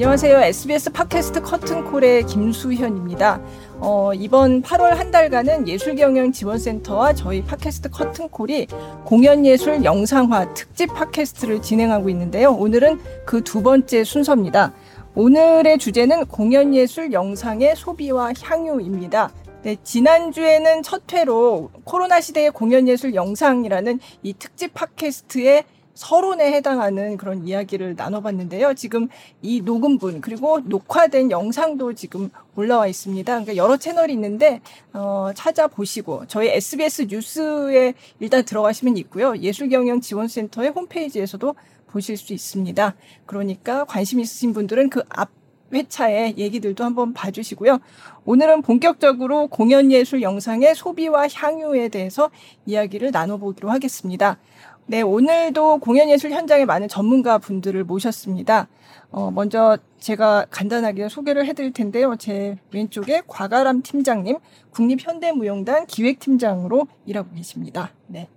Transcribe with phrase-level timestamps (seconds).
[0.00, 0.38] 안녕하세요.
[0.40, 3.38] SBS 팟캐스트 커튼콜의 김수현입니다.
[3.80, 8.68] 어, 이번 8월 한 달간은 예술경영지원센터와 저희 팟캐스트 커튼콜이
[9.04, 12.50] 공연예술 영상화 특집 팟캐스트를 진행하고 있는데요.
[12.52, 14.72] 오늘은 그 두 번째 순서입니다.
[15.14, 19.30] 오늘의 주제는 공연예술 영상의 소비와 향유입니다.
[19.64, 25.64] 네, 지난주에는 첫 회로 코로나 시대의 공연예술 영상이라는 이 특집 팟캐스트의
[26.00, 28.72] 서론에 해당하는 그런 이야기를 나눠봤는데요.
[28.72, 29.08] 지금
[29.42, 33.30] 이 녹음분 그리고 녹화된 영상도 지금 올라와 있습니다.
[33.30, 34.62] 그러니까 여러 채널이 있는데
[34.94, 39.36] 어, 찾아보시고 저희 SBS 뉴스에 일단 들어가시면 있고요.
[39.36, 41.54] 예술경영지원센터의 홈페이지에서도
[41.88, 42.94] 보실 수 있습니다.
[43.26, 45.40] 그러니까 관심 있으신 분들은 그 앞
[45.72, 47.78] 회차의 얘기들도 한번 봐주시고요.
[48.24, 52.30] 오늘은 본격적으로 공연예술 영상의 소비와 향유에 대해서
[52.66, 54.38] 이야기를 나눠보기로 하겠습니다.
[54.90, 58.66] 네, 오늘도 공연예술 현장에 많은 전문가 분들을 모셨습니다.
[59.12, 62.16] 어, 먼저 제가 간단하게 소개를 해드릴 텐데요.
[62.18, 64.38] 제 왼쪽에 곽아람 팀장님,
[64.70, 67.92] 국립현대무용단 기획팀장으로 일하고 계십니다.
[68.08, 68.28] 네.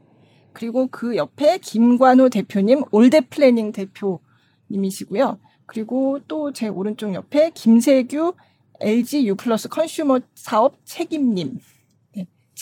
[0.53, 5.39] 그리고 그 옆에 김관호 대표님, 올드 플래닝 대표님이시고요.
[5.65, 8.33] 그리고 또 제 오른쪽 옆에 김세규
[8.79, 11.57] LG U 플러스 consumer 사업 책임님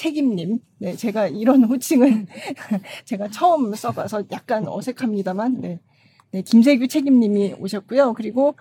[0.02, 0.58] 책임님.
[0.80, 2.26] 네, 제가 이런 호칭을
[3.06, 5.80] 제가 처음 써봐서 약간 어색합니다만, 네.
[6.32, 8.14] 네, 김세규 책임님이 오셨고요.
[8.14, 8.56] 그리고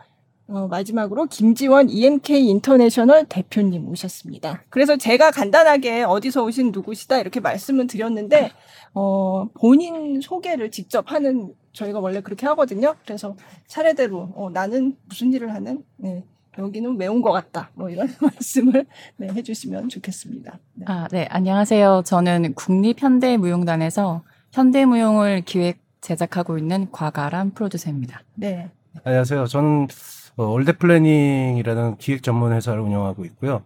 [0.49, 4.65] 어, 마지막으로 김지원 EMK 인터내셔널 대표님 오셨습니다.
[4.69, 8.51] 그래서 제가 간단하게 어디서 오신 누구시다 이렇게 말씀을 드렸는데,
[8.93, 12.97] 어, 본인 소개를 직접 하는 저희가 원래 그렇게 하거든요.
[13.05, 13.37] 그래서
[13.69, 16.25] 차례대로, 어, 나는 무슨 일을 하는, 네,
[16.61, 17.71] 여기는 매운 것 같다.
[17.75, 20.59] 뭐 이런 말씀을 네, 해주시면 좋겠습니다.
[20.75, 20.85] 네.
[20.87, 21.27] 아, 네.
[21.31, 22.03] 안녕하세요.
[22.05, 28.23] 저는 국립현대무용단에서 현대무용을 기획 제작하고 있는 곽아람 프로듀서입니다.
[28.35, 28.71] 네.
[29.05, 29.47] 안녕하세요.
[29.47, 29.89] 저는
[30.37, 33.63] 어, 올드 플래닝이라는 기획 전문 회사를 운영하고 있고요.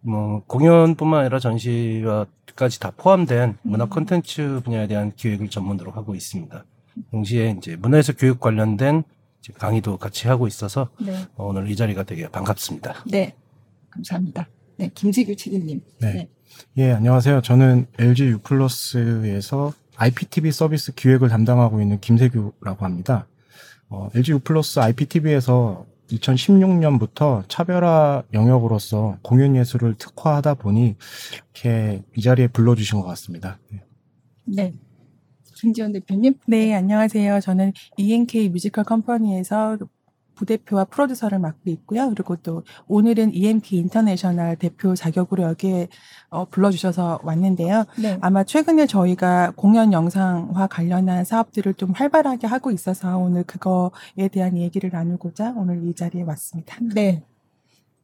[0.00, 3.90] 뭐 공연뿐만 아니라 전시까지 다 포함된 문화 음.
[3.90, 6.64] 콘텐츠 분야에 대한 기획을 전문으로 하고 있습니다.
[7.10, 9.02] 동시에 이제 문화에서 교육 관련된
[9.52, 11.14] 강의도 같이 하고 있어서 네.
[11.36, 13.04] 어, 오늘 이 자리가 되게 반갑습니다.
[13.06, 13.34] 네,
[13.90, 14.48] 감사합니다.
[14.76, 15.80] 네, 김지규 책임님.
[16.00, 16.12] 네.
[16.12, 16.28] 네.
[16.78, 17.42] 예, 안녕하세요.
[17.42, 23.26] 저는 LG U+에서 IPTV 서비스 기획을 담당하고 있는 김세규라고 합니다.
[23.88, 24.40] 어, LG U+
[24.76, 30.96] IPTV에서 2016년부터 차별화 영역으로서 공연 예술을 특화하다 보니
[31.32, 33.58] 이렇게 이 자리에 불러주신 것 같습니다.
[33.70, 33.82] 네.
[34.44, 34.72] 네.
[35.56, 36.34] 김지원 대표님.
[36.46, 37.40] 네, 안녕하세요.
[37.40, 39.78] 저는 EMK 뮤지컬 company에서
[40.34, 42.10] 부대표와 프로듀서를 맡고 있고요.
[42.10, 45.88] 그리고 또 오늘은 EMK 인터내셔널 대표 자격으로 여기에
[46.28, 47.84] 어, 불러주셔서 왔는데요.
[47.98, 48.18] 네.
[48.20, 54.90] 아마 최근에 저희가 공연 영상화 관련한 사업들을 좀 활발하게 하고 있어서 오늘 그거에 대한 얘기를
[54.90, 56.76] 나누고자 오늘 이 자리에 왔습니다.
[56.94, 57.24] 네.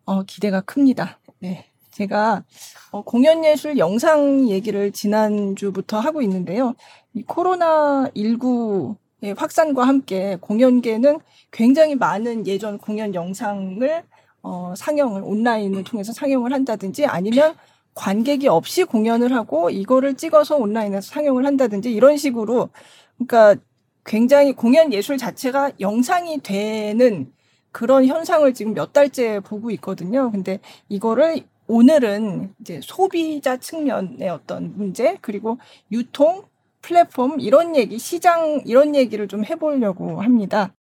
[0.07, 1.21] 어, 기대가 큽니다.
[1.41, 1.72] 네.
[1.92, 2.44] 제가
[2.91, 6.75] 어, 공연예술 영상 얘기를 지난주부터 하고 있는데요.
[7.14, 11.20] 이 코로나 19의 확산과 함께 공연계는
[11.50, 14.04] 굉장히 많은 예전 공연 영상을
[14.42, 17.54] 어, 상영을 온라인을 통해서 상영을 한다든지 아니면
[17.94, 22.70] 관객이 없이 공연을 하고 이거를 찍어서 온라인에서 상영을 한다든지 이런 식으로
[23.16, 23.62] 그러니까
[24.04, 27.32] 굉장히 공연 예술 자체가 영상이 되는
[27.70, 30.30] 그런 현상을 지금 몇 달째 보고 있거든요.
[30.30, 35.59] 근데 이거를 오늘은 이제 소비자 측면의 어떤 문제 그리고
[35.91, 36.43] 유통
[36.81, 40.75] 플랫폼 이런 얘기 시장 이런 얘기를 좀 해보려고 합니다.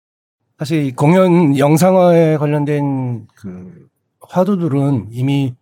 [0.58, 3.88] 사실 공연 영상화에 관련된 그
[4.20, 5.54] 화두들은 이미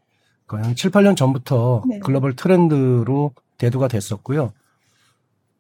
[0.47, 1.99] 거의 한 7, 8년 전부터 네.
[2.01, 4.53] 글로벌 트렌드로 대두가 됐었고요.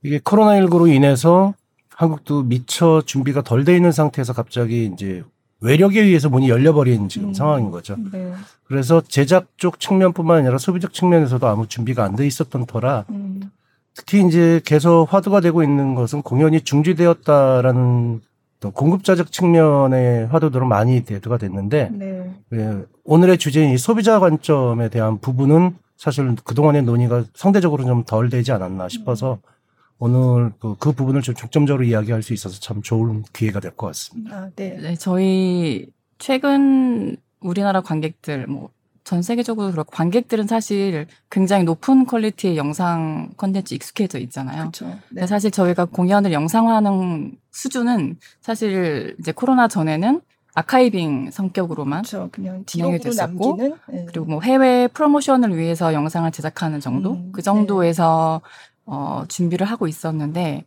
[0.02, 1.54] 이게 코로나19로 인해서
[1.94, 5.22] 한국도 미처 준비가 덜 돼 있는 상태에서 갑자기 이제
[5.60, 7.34] 외력에 의해서 문이 열려버린 지금 음.
[7.34, 7.96] 상황인 거죠.
[8.12, 8.32] 네.
[8.64, 13.50] 그래서 제작 쪽 측면뿐만 아니라 소비적 측면에서도 아무 준비가 안 돼 있었던 터라 음.
[13.94, 18.20] 특히 이제 계속 화두가 되고 있는 것은 공연이 중지되었다라는
[18.60, 22.34] 또 공급자적 측면의 화두들은 많이 대두가 됐는데 네.
[22.52, 28.52] 예, 오늘의 주제인 이 소비자 관점에 대한 부분은 사실 그동안의 논의가 상대적으로 좀 덜 되지
[28.52, 29.59] 않았나 싶어서 음.
[30.00, 34.36] 오늘 그, 그 부분을 좀 중점적으로 이야기할 수 있어서 참 좋은 기회가 될 것 같습니다.
[34.36, 34.76] 아, 네.
[34.80, 34.96] 네.
[34.96, 35.86] 저희
[36.18, 38.70] 최근 우리나라 관객들 뭐
[39.10, 44.60] 전 세계적으로 그렇고 관객들은 사실 굉장히 높은 퀄리티의 영상 컨텐츠 익숙해져 있잖아요.
[44.60, 44.86] 그렇죠.
[44.86, 44.98] 네.
[45.08, 50.20] 근데 사실 저희가 공연을 영상화하는 수준은 사실 이제 코로나 전에는
[50.54, 52.28] 아카이빙 성격으로만 그렇죠.
[52.30, 53.76] 그냥 진행이 됐었고 남기는?
[53.88, 54.04] 네.
[54.08, 58.50] 그리고 뭐 해외 프로모션을 위해서 영상을 제작하는 정도 음, 그 정도에서 네.
[58.86, 60.64] 어, 준비를 하고 있었는데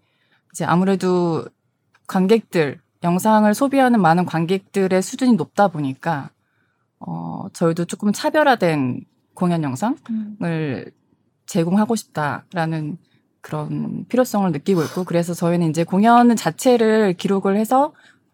[0.51, 1.45] 이제 아무래도
[2.07, 6.30] 관객들 영상을 소비하는 많은 관객들의 수준이 높다 보니까
[7.00, 10.86] 어, 저희도 조금 차별화된 공연 영상을 음.
[11.45, 12.98] 제공하고 싶다라는
[13.42, 17.94] 그런 필요성을 느끼고 있고 그래서 저희는 이제 공연 자체를 기록을 해서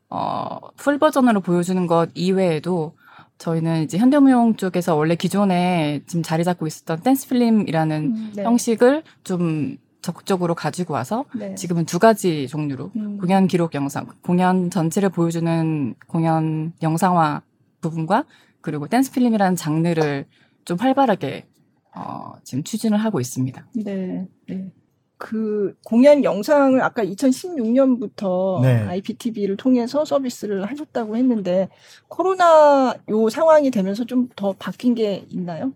[0.09, 2.95] 어, full version으로 보여주는 것 이외에도
[3.39, 8.43] 저희는 이제 현대무용 쪽에서 원래 기존에 지금 자리 잡고 있었던 dance film이라는 음, 네.
[8.43, 11.55] 형식을 좀 적극적으로 가지고 와서 네.
[11.55, 13.17] 지금은 두 가지 종류로 음.
[13.17, 17.41] 공연 기록 영상, 공연 전체를 보여주는 공연 영상화
[17.81, 18.25] 부분과
[18.61, 20.25] 그리고 댄스 필름이라는 장르를
[20.65, 21.47] 좀 활발하게
[21.95, 23.67] 어, 지금 추진을 하고 있습니다.
[23.73, 24.27] 네.
[24.47, 24.71] 네.
[25.19, 28.85] 그 공연 영상을 아까 2016년부터 네.
[28.87, 31.67] IPTV를 통해서 서비스를 하셨다고 했는데
[32.07, 35.73] 코로나 요 상황이 되면서 좀 더 바뀐 게 있나요?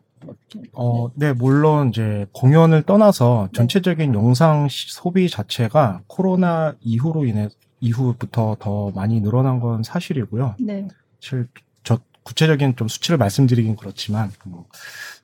[0.71, 3.57] 어, 네, 물론 이제 공연을 떠나서 네.
[3.57, 4.17] 전체적인 네.
[4.17, 7.49] 영상 소비 자체가 코로나 이후로 인해
[7.81, 10.55] 이후부터 더 많이 늘어난 건 사실이고요.
[10.59, 10.87] 네.
[11.19, 11.47] 사실
[11.83, 14.65] 저 구체적인 좀 수치를 말씀드리긴 그렇지만 뭐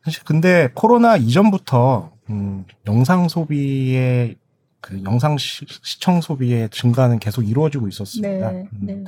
[0.03, 4.35] 사실 근데 코로나 이전부터 음, 영상 소비의
[4.81, 5.65] 그 영상 시,
[5.99, 8.51] 청 소비의 증가는 계속 이루어지고 있었습니다.
[8.51, 9.03] 네, 음, 네.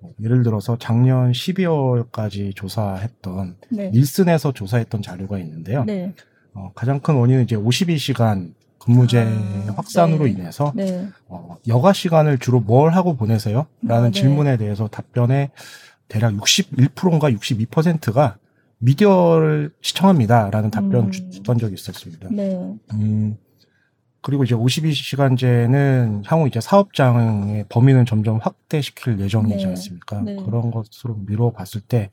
[0.00, 3.90] 뭐 예를 들어서 작년 12월까지 조사했던 네.
[3.90, 5.84] 닐슨에서 조사했던 자료가 있는데요.
[5.84, 6.12] 네.
[6.54, 10.30] 어, 가장 큰 원인은 이제 52시간 근무제 아, 확산으로 네.
[10.30, 11.08] 인해서 네.
[11.26, 13.66] 어, 여가 시간을 주로 뭘 하고 보내세요?
[13.82, 14.12] 라는 아, 네.
[14.12, 15.50] 질문에 대해서 답변에
[16.08, 18.36] 대략 61%인가 62%가
[18.78, 21.30] 미디어를 시청합니다라는 답변을 음.
[21.30, 22.28] 줬던 적이 있었습니다.
[22.30, 22.74] 네.
[22.92, 23.36] 음,
[24.20, 29.70] 그리고 이제 52시간제는 향후 이제 사업장의 범위는 점점 확대시킬 예정이지 네.
[29.70, 30.20] 않습니까?
[30.20, 30.36] 네.
[30.36, 32.10] 그런 것으로 미뤄 봤을 때,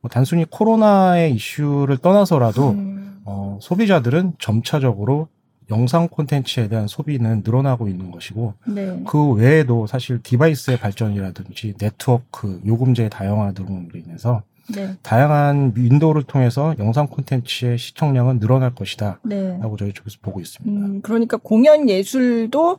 [0.00, 3.20] 뭐 단순히 코로나의 이슈를 떠나서라도, 음.
[3.24, 5.28] 어, 소비자들은 점차적으로
[5.70, 9.02] 영상 콘텐츠에 대한 소비는 늘어나고 있는 것이고, 네.
[9.06, 14.42] 그 외에도 사실 device의 발전이라든지 네트워크, 요금제의 다양화 등으로 인해서
[14.74, 14.96] 네.
[15.02, 19.20] 다양한 윈도우를 통해서 영상 콘텐츠의 시청량은 늘어날 것이다.
[19.24, 19.58] 네.
[19.58, 20.86] 라고 저희 쪽에서 보고 있습니다.
[20.86, 22.78] 음, 그러니까 공연 예술도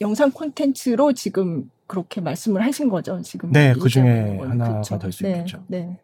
[0.00, 3.52] 영상 콘텐츠로 지금 그렇게 말씀을 하신 거죠, 지금.
[3.52, 5.62] 네, 그 중에 하나가 될수 있겠죠.
[5.68, 5.98] 네.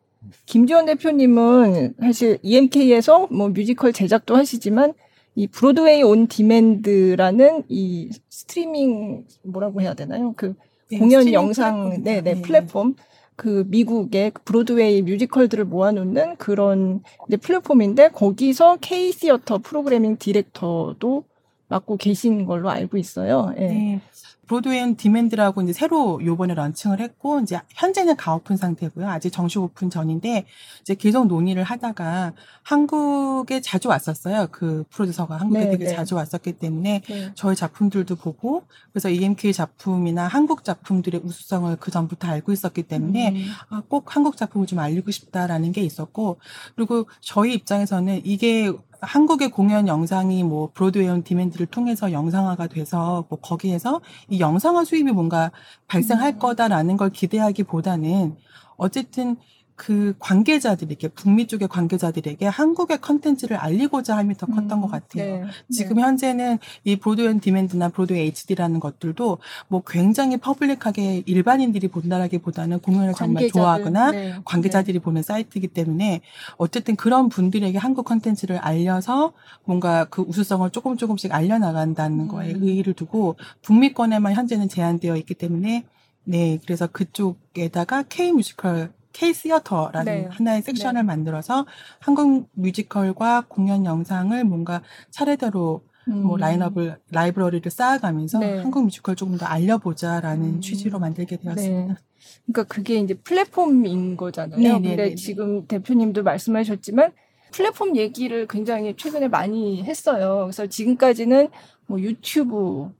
[0.44, 4.92] 김지원 대표님은 사실 EMK에서 뭐 뮤지컬 제작도 하시지만
[5.34, 10.34] 이 브로드웨이 온 디맨드라는 이 스트리밍 뭐라고 해야 되나요?
[10.36, 10.54] 그
[10.90, 12.96] 네, 공연 영상 네네 네, 플랫폼
[13.40, 21.24] 그 미국의 브로드웨이 뮤지컬들을 모아놓는 그런 이제 플랫폼인데 거기서 K 시어터 프로그래밍 디렉터도
[21.68, 23.54] 맡고 계신 걸로 알고 있어요.
[23.56, 23.60] 예.
[23.60, 24.00] 네.
[24.50, 29.08] 브로드웨이 디맨드라고 이제 새로 요번에 launching을 했고 이제 현재는 가오픈 상태고요.
[29.08, 30.44] 아직 정식 오픈 전인데
[30.80, 32.32] 이제 계속 논의를 하다가
[32.64, 34.48] 한국에 자주 왔었어요.
[34.50, 35.94] 그 프로듀서가 한국에 네, 되게 네.
[35.94, 37.30] 자주 왔었기 때문에 네.
[37.36, 43.46] 저희 작품들도 보고 그래서 EMK 작품이나 한국 작품들의 우수성을 그 전부터 알고 있었기 때문에 음.
[43.68, 46.38] 아, 꼭 한국 작품을 좀 알리고 싶다라는 게 있었고
[46.74, 54.00] 그리고 저희 입장에서는 이게 한국의 공연 영상이 뭐 브로드웨이 디맨드를 통해서 영상화가 돼서 뭐 거기에서
[54.28, 55.50] 이 영상화 수입이 뭔가
[55.88, 56.38] 발생할 음.
[56.38, 58.36] 거다라는 걸 기대하기보다는
[58.76, 59.36] 어쨌든
[59.80, 65.46] 그 관계자들에게 북미 쪽의 관계자들에게 한국의 컨텐츠를 알리고자 함이 더 컸던 음, 것 같아요.
[65.46, 66.02] 네, 지금 네.
[66.02, 74.10] 현재는 이 브로드웨이 디맨드나 브로드웨이 HD라는 것들도 뭐 굉장히 public하게 일반인들이 본다라기보다는 공연을 정말 좋아하거나
[74.10, 75.02] 네, 관계자들이 네.
[75.02, 76.20] 보는 사이트이기 때문에
[76.58, 79.32] 어쨌든 그런 분들에게 한국 컨텐츠를 알려서
[79.64, 82.62] 뭔가 그 우수성을 조금 조금씩 알려나간다는 거에 음.
[82.62, 85.86] 의의를 두고 북미권에만 현재는 제한되어 있기 때문에
[86.24, 90.28] 네, 그래서 그쪽에다가 K 뮤지컬 K theater라는 네.
[90.30, 91.06] 하나의 섹션을 네.
[91.06, 91.66] 만들어서
[91.98, 96.22] 한국 뮤지컬과 공연 영상을 뭔가 차례대로 뭐 음.
[96.24, 98.58] 뭐 라인업을 라이브러리를 쌓아가면서 네.
[98.58, 100.60] 한국 뮤지컬 조금 더 알려보자라는 음.
[100.60, 101.94] 취지로 만들게 되었습니다.
[101.94, 102.00] 네.
[102.46, 104.58] 그러니까 그게 이제 플랫폼인 거잖아요.
[104.58, 107.12] 네, 네 근데 네, 지금 대표님도 말씀하셨지만
[107.52, 110.42] 플랫폼 얘기를 굉장히 최근에 많이 했어요.
[110.44, 111.48] 그래서 지금까지는
[111.86, 112.90] 뭐 유튜브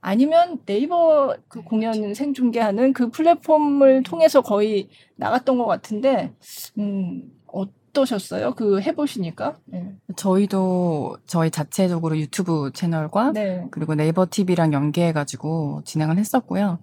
[0.00, 6.32] 아니면 네이버 그 공연 생중계하는 그 플랫폼을 통해서 거의 나갔던 것 같은데,
[6.78, 8.54] 음, 어떠셨어요?
[8.54, 9.56] 그 해보시니까?
[9.66, 9.94] 네.
[10.16, 13.66] 저희도 저희 자체적으로 유튜브 채널과 네.
[13.70, 16.78] 그리고 네이버 TV랑 연계해가지고 진행을 했었고요.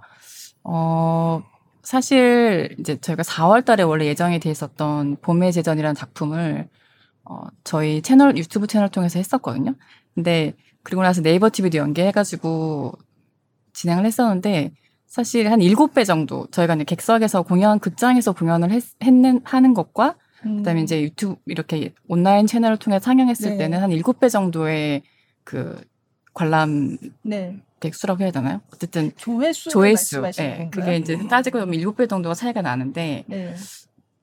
[0.63, 1.43] 어,
[1.83, 6.67] 사실 이제 저희가 4월 달에 원래 예정이 돼 있었던 봄의 제전이라는 작품을
[7.23, 9.73] 어, 저희 채널, 유튜브 채널 통해서 했었거든요.
[10.13, 10.53] 근데
[10.83, 12.93] 그리고 나서 네이버 TV도 연계해가지고
[13.75, 14.71] 진행을 했었는데
[15.05, 20.15] 사실 한 7배 정도 저희가 이제 객석에서 공연 극장에서 공연을 했, 했는 하는 것과
[20.45, 20.57] 음.
[20.57, 23.57] 그다음에 이제 유튜브 이렇게 온라인 채널을 통해 상영했을 네.
[23.57, 25.03] 때는 한 7배 정도의
[25.43, 25.79] 그
[26.33, 27.57] 관람 네.
[27.79, 28.61] 백수라고 해야 되나요?
[28.73, 30.21] 어쨌든 조회수 조회수.
[30.37, 30.69] 네.
[30.71, 33.55] 그게 이제 따지고 보면 7배 정도가 차이가 나는데 네.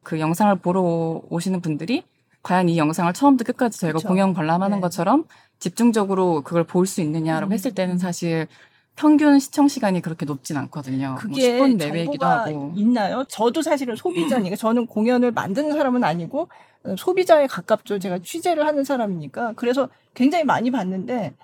[0.03, 2.05] 그 영상을 보러 오시는 분들이
[2.43, 4.09] 과연 이 영상을 처음부터 끝까지 저희가 그쵸.
[4.09, 4.81] 공연 관람하는 네.
[4.81, 5.25] 것처럼
[5.61, 7.53] 집중적으로 그걸 볼 수 있느냐라고 음.
[7.53, 8.49] 했을 때는 사실
[8.97, 11.11] 평균 시청 시간이 그렇게 높진 않거든요.
[11.11, 12.73] 뭐 그게 뭐 10분 내외이기도 하고.
[12.77, 13.25] 있나요?
[13.29, 16.49] 저도 사실은 소비자니까 저는 공연을 만드는 사람은 아니고
[16.97, 17.99] 소비자에 가깝죠.
[17.99, 19.55] 제가 취재를 하는 사람이니까.
[19.57, 21.35] 그래서 굉장히 많이 봤는데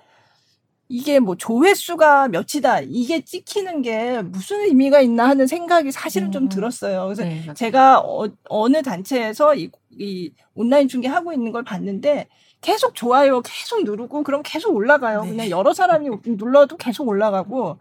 [0.89, 6.31] 이게 뭐 조회수가 몇이다 이게 찍히는 게 무슨 의미가 있나 하는 생각이 사실은 음.
[6.31, 7.03] 좀 들었어요.
[7.05, 12.27] 그래서 네, 제가 어, 어느 단체에서 이, 이 온라인 중계 하고 있는 걸 봤는데
[12.61, 15.23] 계속 좋아요 계속 누르고 그럼 계속 올라가요.
[15.23, 15.29] 네.
[15.31, 17.79] 그냥 여러 사람이 눌러도 계속 올라가고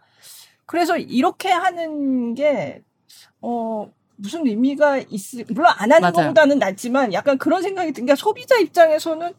[0.66, 2.82] 그래서 이렇게 하는 게
[3.40, 3.90] 어.
[4.20, 6.12] 무슨 의미가 있을 물론 안 하는 맞아요.
[6.12, 9.32] 것보다는 낫지만 약간 그런 생각이 든 게 소비자 입장에서는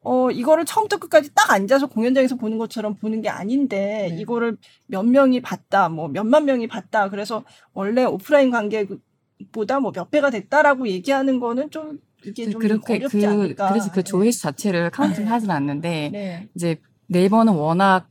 [0.00, 4.16] 어, 이거를 처음부터 끝까지 딱 앉아서 공연장에서 보는 것처럼 보는 게 아닌데, 네.
[4.18, 7.10] 이거를 몇 명이 봤다, 뭐 몇만 명이 봤다.
[7.10, 13.18] 그래서 원래 오프라인 관객보다 뭐 몇 배가 됐다라고 얘기하는 거는 좀 이게 좀 그렇게 어렵지
[13.18, 13.68] 그, 않을까.
[13.68, 14.02] 그래서 그 네.
[14.02, 15.30] 조회수 자체를 counting 네.
[15.30, 16.48] 하진 않는데, 네.
[16.54, 16.76] 이제
[17.06, 18.08] 네이버는 워낙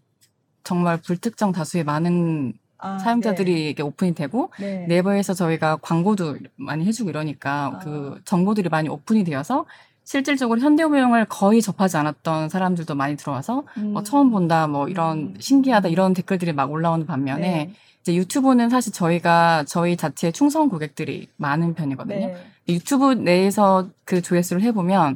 [0.64, 3.84] 정말 불특정 다수의 많은 아, 사용자들이 네.
[3.84, 4.86] 오픈이 되고 네.
[4.88, 7.80] 네이버에서 저희가 광고도 많이 해주고 이러니까 아.
[7.80, 9.66] 그 정보들이 많이 오픈이 되어서
[10.04, 13.94] 실질적으로 현대무용을 거의 접하지 않았던 사람들도 많이 들어와서 뭐 음.
[13.94, 15.36] 뭐 처음 본다 뭐 이런 음.
[15.40, 17.74] 신기하다 이런 댓글들이 막 올라오는 반면에 네.
[18.04, 22.28] 이제 유튜브는 사실 저희가 저희 자체의 충성 고객들이 많은 편이거든요.
[22.28, 22.38] 네.
[22.68, 25.16] 유튜브 내에서 그 조회수를 해보면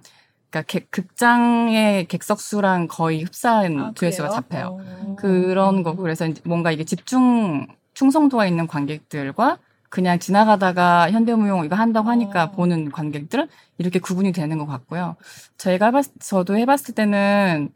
[0.50, 4.80] 그러니까 극장의 객석 수랑 거의 흡사한 아, 조회수가 잡혀요.
[4.82, 5.16] 어.
[5.20, 9.58] 그런 거고 그래서 뭔가 이게 집중 충성도가 있는 관객들과
[9.90, 12.52] 그냥 지나가다가 현대무용 이거 한다고 하니까 어.
[12.52, 13.48] 보는 관객들은
[13.80, 15.18] 이렇게 구분이 되는 것 같고요.
[15.58, 17.70] 저희가 해봤, 저도 해봤을 때는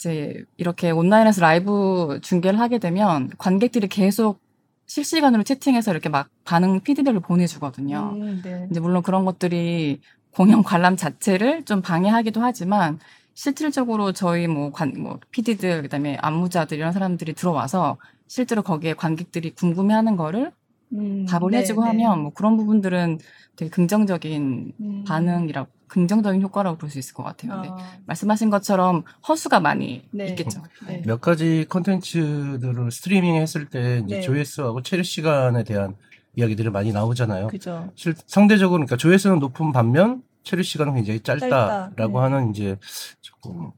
[0.00, 4.40] 이제 이렇게 온라인에서 라이브 중계를 하게 되면 관객들이 계속
[4.86, 8.12] 실시간으로 채팅해서 이렇게 막 반응 피드백을 보내주거든요.
[8.14, 8.66] 음, 네.
[8.70, 12.98] 이제 물론 그런 것들이 공연 관람 자체를 좀 방해하기도 하지만
[13.34, 19.50] 실질적으로 저희 뭐, 관, 뭐, PD들, 그 다음에 안무자들 이런 사람들이 들어와서 실제로 거기에 관객들이
[19.50, 20.50] 궁금해하는 거를
[20.94, 21.88] 음, 답을 네, 해주고 네.
[21.88, 23.18] 하면 뭐 그런 부분들은
[23.56, 25.04] 되게 긍정적인 음.
[25.06, 27.52] 반응이라고 긍정적인 효과라고 볼 수 있을 것 같아요.
[27.52, 27.62] 아.
[27.62, 27.70] 네.
[28.06, 30.28] 말씀하신 것처럼 허수가 많이 네.
[30.28, 30.62] 있겠죠.
[30.86, 31.02] 네.
[31.04, 34.20] 몇 가지 컨텐츠들을 스트리밍 했을 때 이제 네.
[34.20, 35.94] 조회수하고 체류 시간에 대한
[36.36, 37.48] 이야기들이 많이 나오잖아요.
[37.48, 37.90] 그죠.
[37.94, 42.22] 실, 상대적으로 그러니까 조회수는 높은 반면 체류 시간은 굉장히 짧다라고 짧다.
[42.22, 42.76] 하는 이제
[43.20, 43.72] 조금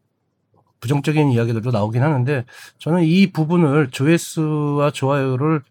[0.81, 2.45] 부정적인 이야기들도 나오긴 하는데
[2.79, 5.63] 저는 이 부분을 조회수와 좋아요를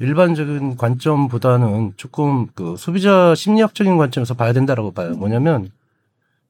[0.00, 5.10] 일반적인 관점보다는 조금 그 소비자 심리학적인 관점에서 봐야 된다라고 봐요.
[5.16, 5.70] 뭐냐면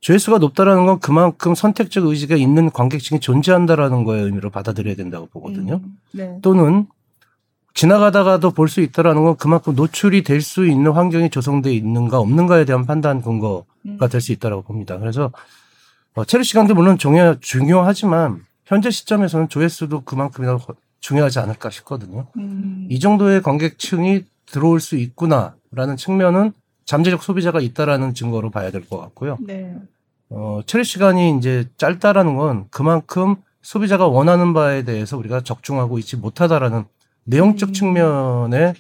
[0.01, 5.81] 조회수가 높다라는 건 그만큼 선택적 의지가 있는 관객층이 존재한다라는 거에 의미로 받아들여야 된다고 보거든요.
[5.83, 6.39] 음, 네.
[6.43, 6.87] 또는
[7.75, 12.87] 지나가다가도 볼 수 있다라는 건 그만큼 노출이 될 수 있는 환경이 조성돼 있는가 없는가에 대한
[12.87, 13.99] 판단 근거가 음.
[14.11, 14.99] 될수 있다라고 봅니다.
[14.99, 15.31] 그래서
[16.15, 20.59] 어, 체류 시간도 물론 중요, 중요하지만 현재 시점에서는 조회수도 그만큼이나
[21.01, 22.27] 중요하지 않을까 싶거든요.
[22.37, 22.87] 음.
[22.91, 26.53] 이 정도의 관객층이 들어올 수 있구나라는 측면은
[26.89, 29.37] 잠재적 소비자가 있다라는 증거로 봐야 될 것 같고요.
[29.47, 29.77] 네.
[30.31, 36.85] 어, 체류 시간이 이제 짧다라는 건 그만큼 소비자가 원하는 바에 대해서 우리가 적중하고 있지 못하다라는
[37.25, 37.73] 내용적 음.
[37.75, 38.73] 측면에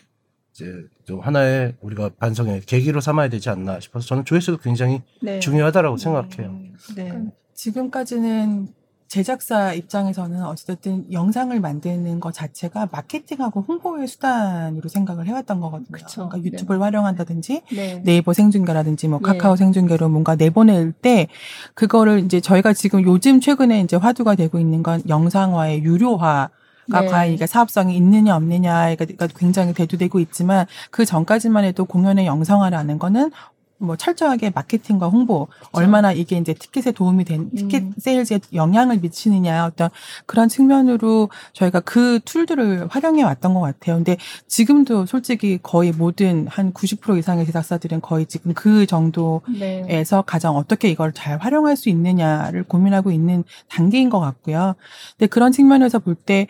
[0.52, 0.72] 이제
[1.04, 5.38] 좀 하나의 우리가 반성의 계기로 삼아야 되지 않나 싶어서 저는 조회수도 굉장히 네.
[5.40, 6.48] 중요하다라고 생각해요.
[6.48, 6.74] 음.
[6.96, 7.12] 네.
[7.52, 8.68] 지금까지는
[9.08, 15.88] 제작사 입장에서는 어쨌든 영상을 만드는 것 자체가 마케팅하고 홍보의 수단으로 생각을 해왔던 거거든요.
[15.90, 16.28] 그쵸.
[16.28, 16.84] 그러니까 유튜브를 네.
[16.84, 18.02] 활용한다든지 네.
[18.04, 19.32] 네이버 생중계라든지 뭐 네.
[19.32, 19.64] 카카오 네.
[19.64, 21.28] 생중계로 뭔가 내보낼 때
[21.74, 26.50] 그거를 이제 저희가 지금 요즘 최근에 이제 화두가 되고 있는 건 영상화의 유료화
[26.90, 27.06] 가 네.
[27.06, 33.30] 과연 이게 사업성이 있느냐 없느냐가 굉장히 대두되고 있지만 그 전까지만 해도 공연의 영상화라는 거는
[33.78, 35.70] 뭐 철저하게 마케팅과 홍보 그렇죠.
[35.72, 37.92] 얼마나 이게 이제 티켓에 도움이 된 티켓 음.
[37.96, 39.88] 세일즈에 영향을 미치느냐 어떤
[40.26, 43.96] 그런 측면으로 저희가 그 툴들을 활용해 왔던 것 같아요.
[43.96, 44.16] 근데
[44.48, 50.22] 지금도 솔직히 거의 모든 한 90% 이상의 제작사들은 거의 지금 그 정도에서 네.
[50.26, 54.74] 가장 어떻게 이걸 잘 활용할 수 있느냐를 고민하고 있는 단계인 것 같고요.
[55.16, 56.48] 근데 그런 측면에서 볼때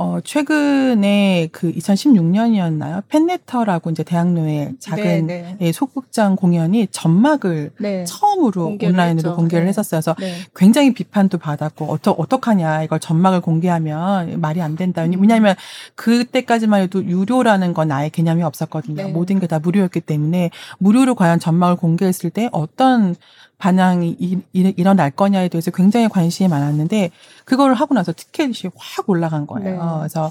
[0.00, 3.02] 어, 최근에 그 2016년이었나요?
[3.08, 5.56] 팬네터라고 이제 대학로의 작은 네, 네.
[5.60, 8.04] 예, 소극장 공연이 전막을 네.
[8.04, 9.34] 처음으로 온라인으로 했죠.
[9.34, 9.68] 공개를 네.
[9.70, 10.00] 했었어요.
[10.00, 10.34] 그래서 네.
[10.54, 12.84] 굉장히 비판도 받았고, 어떠, 어떡하냐.
[12.84, 15.04] 이걸 전막을 공개하면 말이 안 된다.
[15.04, 15.14] 음.
[15.20, 15.56] 왜냐면
[15.96, 19.02] 그때까지만 해도 유료라는 건 아예 개념이 없었거든요.
[19.02, 19.12] 네.
[19.12, 23.16] 모든 게 다 무료였기 때문에 무료로 과연 전막을 공개했을 때 어떤
[23.58, 27.10] 반향이 이, 이, 일어날 거냐에 대해서 굉장히 관심이 많았는데
[27.44, 29.70] 그걸 하고 나서 티켓이 확 올라간 거예요.
[29.70, 29.98] 네.
[29.98, 30.30] 그래서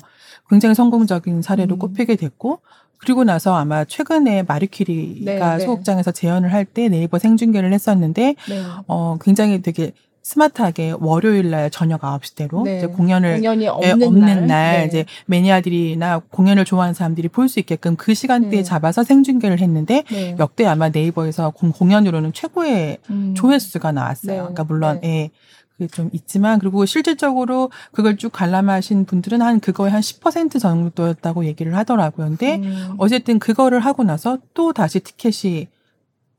[0.49, 1.79] 굉장히 성공적인 사례로 음.
[1.79, 2.61] 꼽히게 됐고
[2.97, 5.65] 그리고 나서 아마 최근에 마리퀴리가 네, 네.
[5.65, 8.63] 소극장에서 재연을 할 때 네이버 생중계를 했었는데 네.
[8.87, 9.91] 어 굉장히 되게
[10.27, 12.79] 스마트하게 월요일 날 저녁 9시대로 네.
[12.79, 14.85] 이제 공연을 공연이 없는, 없는 날, 날 네.
[14.85, 18.63] 이제 매니아들이나 공연을 좋아하는 사람들이 볼 수 있게끔 그 시간대에 네.
[18.63, 20.35] 잡아서 생중계를 했는데 네.
[20.37, 23.35] 역대 아마 네이버에서 공 연으로는 최고의 음.
[23.37, 24.33] 조회수가 나왔어요.
[24.33, 24.37] 네.
[24.39, 25.29] 그러니까 물론 예.
[25.77, 31.73] 그게 좀 있지만 그리고 실질적으로 그걸 쭉 관람하신 분들은 한 그거의 한 10% 정도였다고 얘기를
[31.77, 32.27] 하더라고요.
[32.27, 32.95] 근데 음.
[32.97, 35.67] 어쨌든 그거를 하고 나서 또 다시 티켓이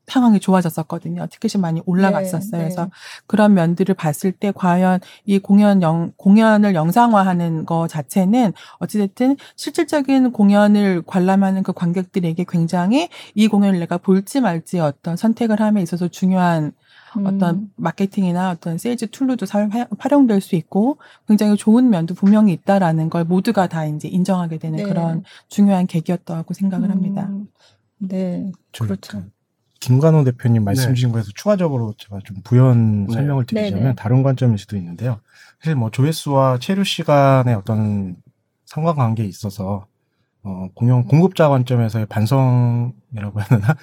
[0.09, 1.27] 상황이 좋아졌었거든요.
[1.31, 2.51] 티켓이 많이 올라갔었어요.
[2.53, 2.91] 네, 그래서 네.
[3.27, 11.03] 그런 면들을 봤을 때 과연 이 공연 영, 공연을 영상화하는 거 자체는 어찌됐든 실질적인 공연을
[11.07, 16.73] 관람하는 그 관객들에게 굉장히 이 공연을 내가 볼지 말지 어떤 선택을 함에 있어서 중요한
[17.17, 17.27] 음.
[17.27, 23.25] 어떤 마케팅이나 어떤 sales tool로도 사, 활용될 수 있고 굉장히 좋은 면도 분명히 있다라는 걸
[23.25, 24.83] 모두가 다 이제 인정하게 되는 네.
[24.83, 26.91] 그런 중요한 계기였다고 생각을 음.
[26.91, 27.31] 합니다.
[27.99, 29.25] 네, 그렇죠.
[29.81, 30.95] 김관호 대표님 말씀 네.
[30.95, 33.15] 주신 거에서 추가적으로 제가 좀 부연 네.
[33.15, 33.95] 설명을 드리자면 네네.
[33.95, 35.21] 다른 관점일 수도 있는데요.
[35.61, 38.17] 사실 뭐 조회수와 체류 시간의 어떤
[38.67, 39.87] 상관관계에 있어서
[40.43, 43.77] 어, 공연 공급자 관점에서의 반성이라고 해야 되나?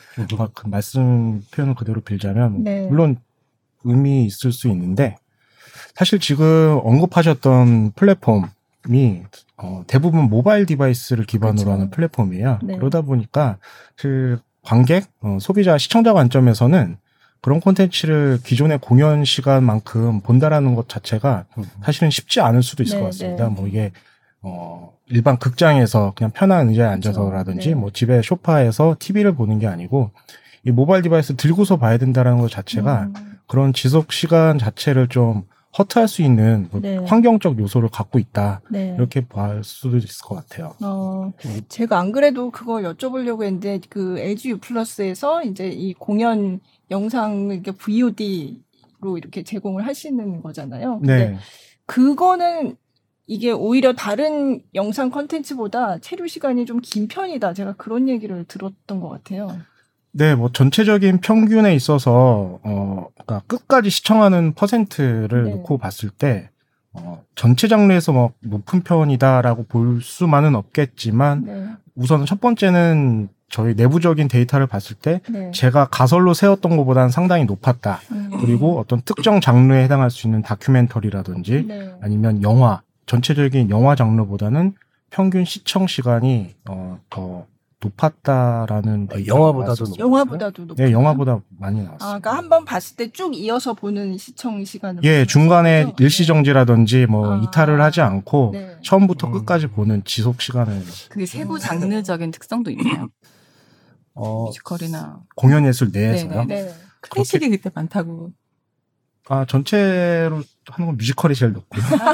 [0.53, 2.87] 그 말씀 표현을 그대로 빌자면 네.
[2.87, 3.17] 물론
[3.83, 5.17] 의미 있을 수 있는데
[5.95, 9.23] 사실 지금 언급하셨던 플랫폼이
[9.57, 11.71] 어, 대부분 모바일 device를 기반으로 그렇죠.
[11.71, 12.59] 하는 플랫폼이에요.
[12.63, 12.77] 네.
[12.77, 13.57] 그러다 보니까
[13.95, 16.97] 그 관객, 어, 소비자, 시청자 관점에서는
[17.41, 21.45] 그런 콘텐츠를 기존의 공연 시간만큼 본다라는 것 자체가
[21.83, 23.47] 사실은 쉽지 않을 수도 있을 네, 것 같습니다.
[23.47, 23.49] 네.
[23.53, 23.91] 뭐 이게
[24.41, 27.75] 어 일반 극장에서 그냥 편한 의자에 앉아서라든지 네.
[27.75, 30.09] 뭐 집에 소파에서 TV를 보는 게 아니고
[30.63, 33.37] 이 모바일 device 들고서 봐야 된다라는 것 자체가 음.
[33.45, 35.43] 그런 지속 시간 자체를 좀
[35.77, 36.97] 허투할 수 있는 뭐 네.
[36.97, 38.95] 환경적 요소를 갖고 있다 네.
[38.97, 40.73] 이렇게 볼 수도 있을 것 같아요.
[40.81, 41.33] 어,
[41.67, 46.59] 제가 안 그래도 그거 여쭤보려고 했는데 그 LG U 플러스에서 이제 이 공연
[46.91, 50.99] 영상 이렇게 VOD로 이렇게 제공을 하시는 거잖아요.
[50.99, 51.37] 근데 네.
[51.85, 52.77] 그거는
[53.27, 57.53] 이게 오히려 다른 영상 컨텐츠보다 체류 시간이 좀 긴 편이다.
[57.53, 59.47] 제가 그런 얘기를 들었던 것 같아요.
[60.17, 65.51] 네, 뭐 전체적인 평균에 있어서 어 그러니까 끝까지 시청하는 퍼센트를 네.
[65.51, 66.49] 놓고 봤을 때
[66.93, 71.67] 어, 전체 장르에서 뭐 높은 편이다라고 볼 수만은 없겠지만 네.
[71.95, 75.51] 우선 첫 번째는 저희 내부적인 데이터를 봤을 때 네.
[75.51, 77.99] 제가 가설로 세웠던 것보다는 상당히 높았다.
[78.11, 78.31] 음.
[78.39, 81.93] 그리고 어떤 특정 장르에 해당할 수 있는 다큐멘터리라든지 네.
[82.01, 84.75] 아니면 영화 전체적인 영화 장르보다는
[85.09, 87.45] 평균 시청 시간이 어, 더
[87.85, 91.97] 높았다라는 아, 영화보다도 높 영화보다도 높 네, 영화보다 많이 나왔어요.
[92.09, 97.05] 아, 그러니까 한 번 봤을 때 쭉 이어서 보는 시청 시간을 예, 중간에 일시 정지라든지
[97.05, 98.77] 뭐 아, 이탈을 하지 않고 네.
[98.83, 99.31] 처음부터 음.
[99.33, 103.09] 끝까지 보는 지속 시간을 그게 세부 장르적인 특성도 있나요?
[104.13, 106.45] 어, 뮤지컬이나 공연 예술 내에서요.
[106.45, 106.73] 네, 네.
[107.01, 108.31] 클래식이 그때 많다고
[109.27, 111.83] 아, 전체로 하는 건 뮤지컬이 제일 높고요.
[111.99, 112.13] 아,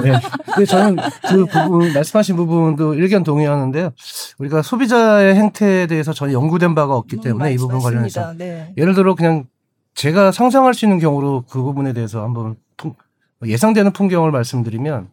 [0.00, 0.12] 네.
[0.54, 0.96] 근데 저는
[1.28, 3.90] 그 부분, 말씀하신 부분도 일견 동의하는데요.
[4.38, 8.34] 우리가 소비자의 행태에 대해서 전혀 연구된 바가 없기 음, 때문에 음, 이 부분 관련해서.
[8.34, 8.72] 네.
[8.76, 9.46] 예를 들어 그냥
[9.94, 12.56] 제가 상상할 수 있는 경우로 그 부분에 대해서 한번
[13.44, 15.08] 예상되는 풍경을 말씀드리면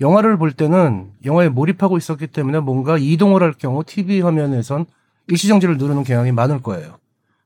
[0.00, 4.86] 영화를 볼 때는 영화에 몰입하고 있었기 때문에 뭔가 이동을 할 경우 TV 화면에선
[5.28, 6.98] 일시정지를 누르는 경향이 많을 거예요.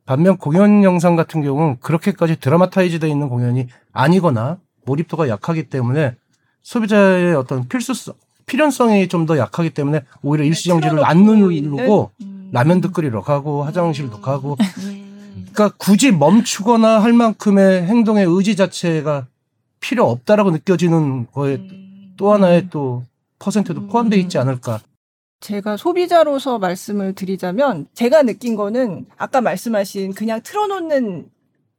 [0.08, 6.16] 반면 공연 영상 같은 경우는 그렇게까지 드라마타이즈 되어 있는 공연이 아니거나 몰입도가 약하기 때문에
[6.62, 8.14] 소비자의 어떤 필수성,
[8.46, 12.48] 필연성이 좀 더 약하기 때문에 오히려 네, 일시정지를 안 누르고 음.
[12.52, 14.22] 라면도 끓이러 가고 화장실도 음.
[14.22, 15.46] 가고 음.
[15.52, 19.26] 그러니까 굳이 멈추거나 할 만큼의 행동의 의지 자체가
[19.78, 22.14] 필요 없다라고 느껴지는 거에 음.
[22.16, 23.04] 또 하나의 또
[23.40, 24.80] 퍼센트도 포함되어 있지 않을까.
[25.40, 31.30] 제가 소비자로서 말씀을 드리자면 제가 느낀 거는 아까 말씀하신 그냥 틀어놓는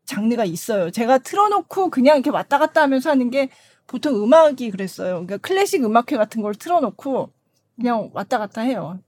[0.06, 0.92] 장르가 있어요.
[0.92, 3.50] 제가 틀어놓고 그냥 이렇게 왔다 갔다 하면서 하는 게
[3.86, 5.26] 보통 음악이 그랬어요.
[5.26, 7.32] 그러니까 클래식 음악회 같은 걸 틀어놓고
[7.76, 9.00] 그냥 왔다 갔다 해요.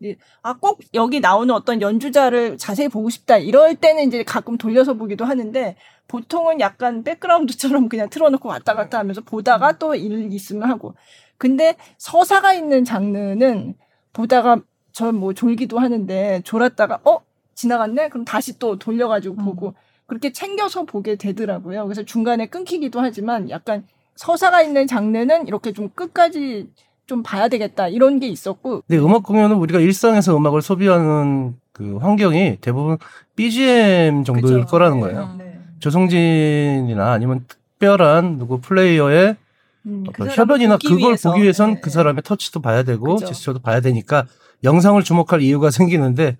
[0.43, 3.37] 아, 꼭 여기 나오는 어떤 연주자를 자세히 보고 싶다.
[3.37, 5.75] 이럴 때는 이제 가끔 돌려서 보기도 하는데
[6.07, 10.95] 보통은 약간 백그라운드처럼 그냥 틀어놓고 왔다 갔다 하면서 보다가 또 일 있으면 하고.
[11.37, 13.75] 근데 서사가 있는 장르는
[14.13, 17.21] 보다가 전뭐 졸기도 하는데 졸았다가 어
[17.55, 19.45] 지나갔네 그럼 다시 또 돌려가지고 음.
[19.45, 19.73] 보고
[20.05, 21.85] 그렇게 챙겨서 보게 되더라고요.
[21.85, 26.69] 그래서 중간에 끊기기도 하지만 약간 서사가 있는 장르는 이렇게 좀 끝까지
[27.05, 28.83] 좀 봐야 되겠다 이런 게 있었고.
[28.87, 32.97] 근데 음악 공연은 우리가 일상에서 음악을 소비하는 그 환경이 대부분
[33.35, 34.67] BGM 정도일 그쵸.
[34.67, 35.35] 거라는 거예요.
[35.37, 35.59] 네.
[35.79, 39.37] 조성진이나 아니면 특별한 누구 플레이어의
[39.85, 41.29] 음, 그 협연이나 그걸 위해서.
[41.31, 41.81] 보기 위해선 네.
[41.81, 43.25] 그 사람의 터치도 봐야 되고 그죠.
[43.27, 44.25] 제스처도 봐야 되니까
[44.63, 46.37] 영상을 주목할 이유가 생기는데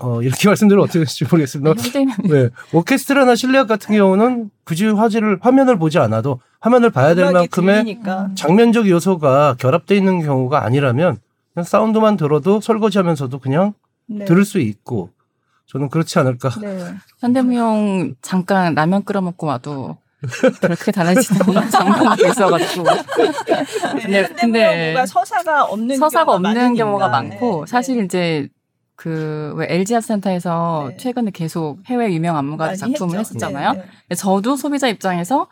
[0.00, 1.74] 어, 이렇게 말씀드리면 어떻게 될지 모르겠습니다.
[2.28, 2.50] 네.
[2.72, 8.30] 오케스트라나 실내악 같은 경우는 굳이 화질을, 화면을 보지 않아도 화면을 봐야 될 만큼의 들리니까.
[8.36, 11.18] 장면적 요소가 결합되어 있는 경우가 아니라면
[11.52, 13.74] 그냥 사운드만 들어도 설거지 하면서도 그냥
[14.06, 14.24] 네.
[14.24, 15.10] 들을 수 있고
[15.66, 16.50] 저는 그렇지 않을까.
[16.60, 16.94] 네.
[17.18, 19.96] 현대무용 잠깐 라면 끓여 먹고 와도
[20.60, 22.84] 그렇게 달라지는 장면도 있어가지고.
[24.08, 26.84] 네, 근데 서사가 없는 서사가 없는 많으니까.
[26.84, 27.70] 경우가 많고 네.
[27.70, 28.48] 사실 이제
[28.96, 30.96] 그왜 LG 아센터에서 네.
[30.96, 33.34] 최근에 계속 해외 유명 안무가 작품을 했죠.
[33.36, 33.72] 했었잖아요.
[33.72, 34.14] 네, 네.
[34.14, 35.48] 저도 소비자 입장에서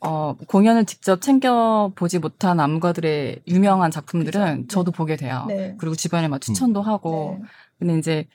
[0.00, 4.68] 어, 공연을 직접 챙겨 보지 못한 안무가들의 유명한 작품들은 그쵸.
[4.68, 5.46] 저도 보게 돼요.
[5.48, 5.74] 네.
[5.78, 6.86] 그리고 주변에 막 추천도 음.
[6.86, 7.38] 하고.
[7.40, 7.46] 네.
[7.78, 8.26] 근데 이제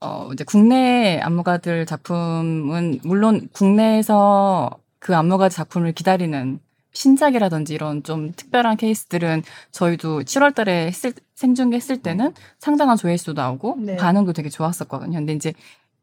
[0.00, 6.60] 어, 이제 국내 안무가들 작품은 물론 국내에서 그 안무가 작품을 기다리는
[6.92, 13.76] 신작이라든지 이런 좀 특별한 케이스들은 저희도 7월 달에 했을, 생중계 했을 때는 상당한 조회수도 나오고
[13.78, 13.96] 네.
[13.96, 15.18] 반응도 되게 좋았었거든요.
[15.18, 15.52] 근데 이제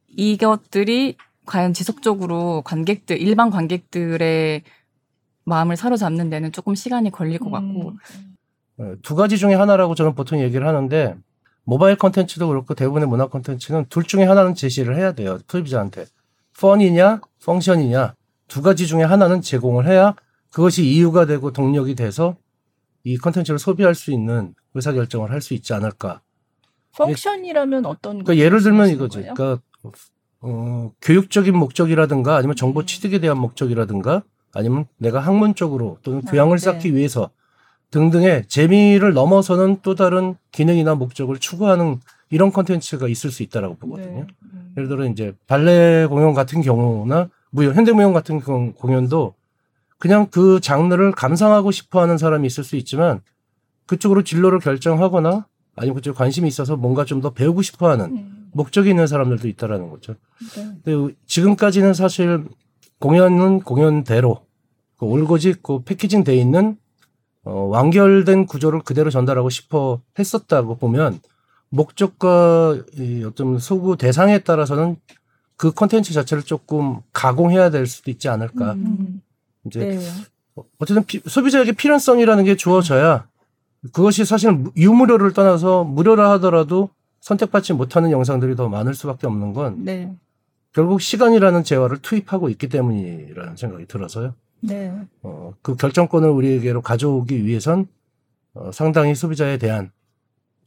[0.08, 4.63] 이것들이 과연 지속적으로 관객들, 일반 관객들의
[5.43, 7.89] 마음을 사로잡는 데는 조금 시간이 걸릴 것 같고.
[7.89, 8.36] 음.
[8.77, 11.15] 네, 두 가지 중에 하나라고 저는 보통 얘기를 하는데
[11.63, 15.39] 모바일 컨텐츠도 그렇고 대부분의 문화 컨텐츠는 둘 중에 하나는 제시를 해야 돼요.
[15.47, 16.05] 소비자한테.
[16.60, 18.15] 펀이냐, 펑션이냐
[18.47, 20.15] 두 가지 중에 하나는 제공을 해야
[20.51, 22.38] 그것이 이유가 되고 동력이 돼서
[23.03, 26.21] 이 컨텐츠를 소비할 수 있는 의사 결정을 할 수 있지 않을까.
[26.97, 29.19] 펑션이라면 어떤 그러니까 예를 들면 이거죠.
[29.19, 29.60] 그러니까
[30.41, 32.86] 어, 교육적인 목적이라든가 아니면 정보 음.
[32.86, 36.63] 취득에 대한 목적이라든가 아니면 내가 학문적으로 또는 아, 교양을 아, 네.
[36.63, 37.29] 쌓기 위해서
[37.91, 44.21] 등등의 재미를 넘어서는 또 다른 기능이나 목적을 추구하는 이런 컨텐츠가 있을 수 있다라고 보거든요.
[44.21, 44.27] 네.
[44.53, 44.73] 음.
[44.77, 49.33] 예를 들어 이제 발레 공연 같은 경우나 무용, 현대무용 같은 공연도
[49.97, 53.21] 그냥 그 장르를 감상하고 싶어 하는 사람이 있을 수 있지만
[53.85, 58.49] 그쪽으로 진로를 결정하거나 아니면 그쪽에 관심이 있어서 뭔가 좀 더 배우고 싶어 하는 음.
[58.51, 60.15] 목적이 있는 사람들도 있다라는 거죠.
[60.55, 60.77] 네.
[60.83, 62.43] 근데 지금까지는 사실
[62.99, 64.45] 공연은 공연대로
[64.97, 66.77] 그 올고지 그 패키징 돼 있는
[67.43, 71.19] 어, 완결된 구조를 그대로 전달하고 싶어 했었다고 보면
[71.69, 74.97] 목적과 이 어떤 소구 대상에 따라서는
[75.57, 78.73] 그 컨텐츠 자체를 조금 가공해야 될 수도 있지 않을까.
[78.73, 79.21] 음.
[79.65, 79.99] 이제 네.
[80.79, 83.27] 어쨌든 피, 소비자에게 필연성이라는 게 주어져야
[83.93, 86.89] 그것이 사실 유무료를 떠나서 무료라 하더라도
[87.21, 90.13] 선택받지 못하는 영상들이 더 많을 수밖에 없는 건 네.
[90.71, 94.35] 결국 시간이라는 재화를 투입하고 있기 때문이라는 생각이 들어서요.
[94.61, 94.93] 네.
[95.23, 97.87] 어, 그 결정권을 우리에게로 가져오기 위해선
[98.53, 99.91] 어, 상당히 소비자에 대한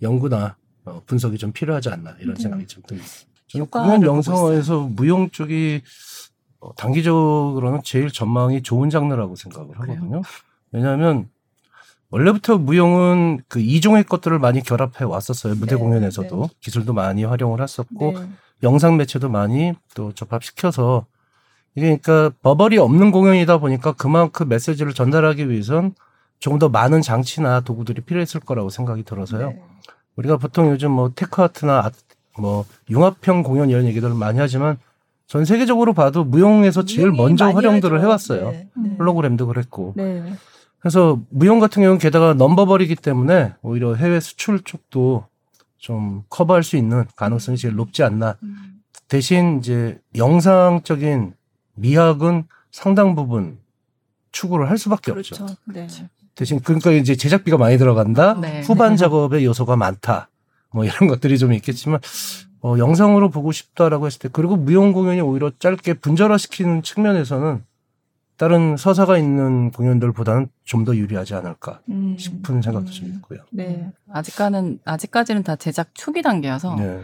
[0.02, 2.42] 연구나 어, 분석이 좀 필요하지 않나 이런 네.
[2.42, 3.08] 생각이 좀 듭니다.
[3.48, 5.82] 저는 공연 영상화에서 무용 쪽이
[6.60, 10.22] 어, 단기적으로는 제일 전망이 좋은 장르라고 생각을 하거든요.
[10.72, 11.28] 왜냐하면
[12.10, 15.54] 원래부터 무용은 그 이종의 것들을 많이 결합해 왔었어요.
[15.54, 16.48] 무대 네, 공연에서도 네.
[16.60, 18.28] 기술도 많이 활용을 했었고 네.
[18.62, 21.06] 영상 매체도 많이 또 접합시켜서
[21.74, 25.94] 이게 그러니까 버벌이 없는 공연이다 보니까 그만큼 메시지를 전달하기 위해선
[26.40, 29.48] 조금 더 많은 장치나 도구들이 필요했을 거라고 생각이 들어서요.
[29.50, 29.62] 네.
[30.16, 31.90] 우리가 보통 요즘 뭐 테크아트나
[32.38, 34.78] 뭐 융합형 공연 이런 얘기들을 많이 하지만
[35.26, 38.50] 전 세계적으로 봐도 무용에서 제일 먼저 활용들을 해왔어요.
[38.50, 38.96] 네, 네.
[38.98, 39.92] 홀로그램도 그랬고.
[39.96, 40.32] 네.
[40.78, 45.26] 그래서 무용 같은 경우는 게다가 넘버버리기 때문에 오히려 해외 수출 쪽도
[45.76, 48.36] 좀 커버할 수 있는 가능성이 제일 높지 않나.
[48.42, 48.80] 음.
[49.08, 51.34] 대신 이제 영상적인
[51.74, 53.58] 미학은 상당 부분
[54.32, 55.34] 추구를 할 수밖에 그렇죠.
[55.42, 55.56] 없죠.
[55.66, 55.86] 네.
[56.34, 58.34] 대신 그러니까 이제 제작비가 많이 들어간다.
[58.40, 58.62] 네.
[58.62, 60.30] 후반 작업의 요소가 많다.
[60.72, 62.00] 뭐 이런 것들이 좀 있겠지만
[62.60, 67.62] 어, 영상으로 보고 싶다라고 했을 때 그리고 무용 공연이 오히려 짧게 분절화시키는 측면에서는
[68.36, 72.16] 다른 서사가 있는 공연들보다는 좀 더 유리하지 않을까 음.
[72.16, 73.40] 싶은 생각도 좀 있고요.
[73.50, 73.90] 네.
[74.12, 77.02] 아직까지는 아직까지는 다 제작 초기 단계여서 네.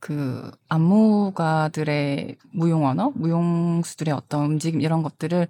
[0.00, 5.48] 그 안무가들의 무용 언어, 무용수들의 어떤 움직임 이런 것들을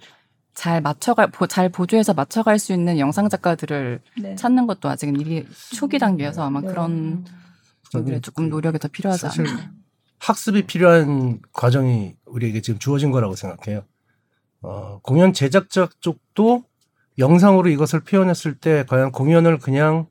[0.53, 4.35] 잘 맞춰갈 잘 보조해서 맞춰갈 수 있는 영상 작가들을 네.
[4.37, 6.69] 찾는 것도 아직은 일이 초기 단계여서 아마 네.
[6.69, 7.25] 그런
[7.99, 9.73] 부분에 조금 노력이 더 필요하지 않나.
[10.19, 13.83] 학습이 필요한 과정이 우리에게 지금 주어진 거라고 생각해요.
[14.63, 16.65] 어, 공연 제작자 쪽도
[17.19, 20.07] 영상으로 이것을 표현했을 때 과연 공연을 그냥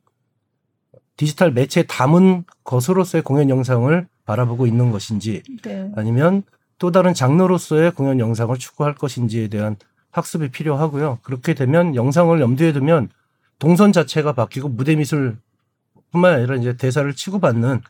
[1.17, 5.91] 디지털 매체에 담은 것으로서의 공연 영상을 바라보고 있는 것인지 네.
[5.95, 6.43] 아니면
[6.79, 9.75] 또 다른 장르로서의 공연 영상을 추구할 것인지에 대한
[10.11, 11.19] 학습이 필요하고요.
[11.23, 13.09] 그렇게 되면 영상을 염두에 두면
[13.59, 15.37] 동선 자체가 바뀌고 무대 미술
[16.13, 17.81] 뿐만 아니라 이제 대사를 치고받는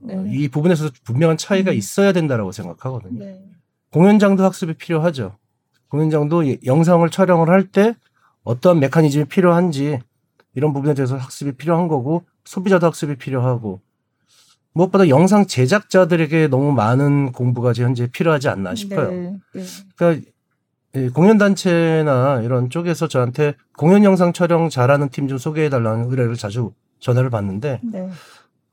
[0.00, 0.24] 네.
[0.26, 1.76] 이 부분에서 분명한 차이가 음.
[1.76, 3.24] 있어야 된다라고 생각하거든요.
[3.24, 3.44] 네.
[3.92, 5.36] 공연장도 학습이 필요하죠.
[5.88, 7.94] 공연장도 영상을 촬영을 할 때
[8.42, 10.00] 어떤 메커니즘이 필요한지
[10.54, 13.80] 이런 부분에 대해서 학습이 필요한 거고 소비자도 학습이 필요하고
[14.72, 19.10] 무엇보다 영상 제작자들에게 너무 많은 공부가 현재 필요하지 않나 싶어요.
[19.10, 19.64] 네, 네.
[19.96, 20.30] 그러니까
[21.12, 27.80] 공연단체나 이런 쪽에서 저한테 공연 영상 촬영 잘하는 팀 좀 소개해달라는 의뢰를 자주 전화를 받는데,
[27.82, 28.08] 네.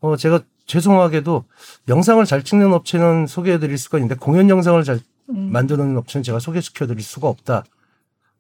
[0.02, 1.46] 어, 제가 죄송하게도
[1.90, 5.52] 영상을 잘 찍는 업체는 소개해드릴 수가 있는데 공연 영상을 잘 음.
[5.52, 7.64] 만드는 업체는 제가 소개시켜드릴 수가 없다.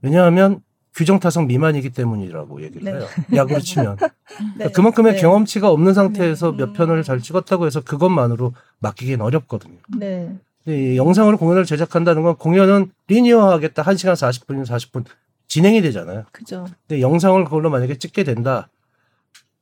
[0.01, 0.61] 왜냐하면
[0.93, 2.97] 규정 타성 미만이기 때문이라고 얘기를 네.
[2.97, 3.07] 해요.
[3.33, 3.97] 야구로 치면.
[3.99, 4.09] 네.
[4.55, 5.21] 그러니까 그만큼의 네.
[5.21, 6.57] 경험치가 없는 상태에서 네.
[6.57, 9.77] 몇 편을 잘 찍었다고 해서 그것만으로 맡기기는 어렵거든요.
[9.97, 10.33] 네.
[10.67, 13.83] 이 영상으로 공연을 제작한다는 건 공연은 리니어하겠다.
[13.83, 15.05] 1시간 40분이면 40분
[15.47, 16.23] 진행이 되잖아요.
[16.31, 16.65] 그죠.
[16.87, 18.69] 근데 영상을 그걸로 만약에 찍게 된다.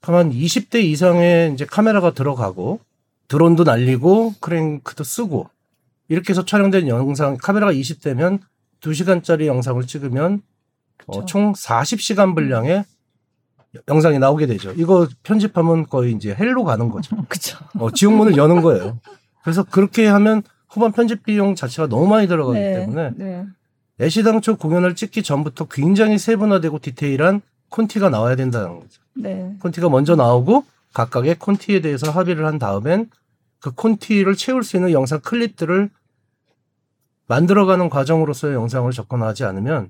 [0.04, 2.82] 그러면 20대 이상의 이제 카메라가 들어가고
[3.30, 5.50] 드론도 날리고 크레인도 쓰고
[6.10, 8.40] 이렇게 해서 촬영된 영상 카메라가 20대면
[8.82, 10.42] 2시간짜리 영상을 찍으면
[11.08, 12.84] 어, 총 40시간 분량의
[13.88, 14.74] 영상이 나오게 되죠.
[14.74, 17.16] 이거 편집하면 거의 이제 hell로 가는 거죠.
[17.30, 17.58] 그죠.
[17.80, 19.00] 어, 지옥문을 여는 거예요.
[19.42, 23.46] 그래서 그렇게 하면 후반 편집 비용 자체가 너무 많이 들어가기 네, 때문에 네.
[24.02, 29.03] 애시당초 공연을 찍기 전부터 굉장히 세분화되고 디테일한 콘티가 나와야 된다는 거죠.
[29.16, 29.56] 네.
[29.62, 33.10] 콘티가 먼저 나오고 각각의 콘티에 대해서 합의를 한 다음엔
[33.60, 35.90] 그 콘티를 채울 수 있는 영상 클립들을
[37.28, 39.90] 만들어가는 과정으로서의 영상을 접근하지 않으면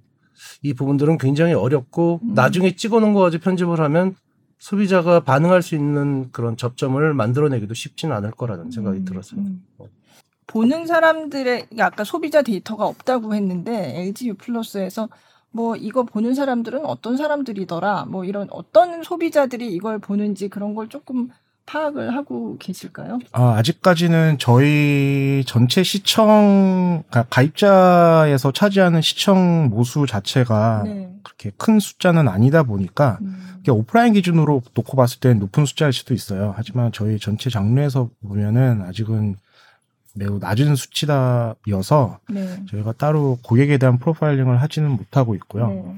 [0.61, 2.33] 이 부분들은 굉장히 어렵고 음.
[2.33, 4.15] 나중에 찍어놓은 거 가지고 편집을 하면
[4.59, 9.05] 소비자가 반응할 수 있는 그런 접점을 만들어내기도 쉽지는 않을 거라는 생각이 음.
[9.05, 9.41] 들었어요.
[9.41, 9.63] 음.
[10.47, 15.09] 보는 사람들의 아까 소비자 데이터가 없다고 했는데 LG U 플러스에서
[15.53, 21.29] 뭐 이거 보는 사람들은 어떤 사람들이더라 뭐 이런 어떤 소비자들이 이걸 보는지 그런 걸 조금
[21.65, 23.19] 파악을 하고 계실까요?
[23.31, 31.13] 아, 아직까지는 저희 전체 시청 가입자에서 차지하는 시청 모수 자체가 네.
[31.23, 33.61] 그렇게 큰 숫자는 아니다 보니까 음.
[33.69, 36.53] 오프라인 기준으로 놓고 봤을 때는 높은 숫자일 수도 있어요.
[36.57, 39.37] 하지만 저희 전체 장르에서 보면은 아직은
[40.13, 42.63] 매우 낮은 수치다여서 네.
[42.69, 45.67] 저희가 따로 고객에 대한 프로파일링을 하지는 못하고 있고요.
[45.67, 45.97] 네.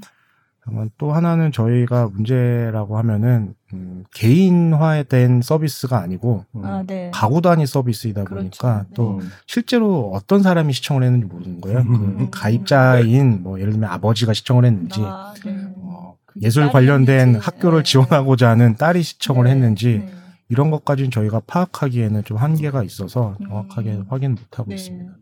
[0.97, 7.11] 또 하나는 저희가 문제라고 하면은 음, 개인화된 서비스가 아니고 음, 아, 네.
[7.13, 8.35] 가구 단위 서비스이다 그렇죠.
[8.35, 9.27] 보니까 또 네.
[9.45, 11.79] 실제로 어떤 사람이 시청을 했는지 모르는 거예요.
[11.81, 12.17] 음.
[12.17, 15.55] 그 가입자인 뭐 예를 들면 아버지가 시청을 했는지 아, 네.
[15.75, 17.91] 어, 예술 관련된 학교를 네.
[17.91, 19.51] 지원하고자 하는 딸이 시청을 네.
[19.51, 20.03] 했는지
[20.49, 24.05] 이런 것까지는 저희가 파악하기에는 좀 한계가 있어서 정확하게 음.
[24.09, 25.13] 확인 못하고 있습니다.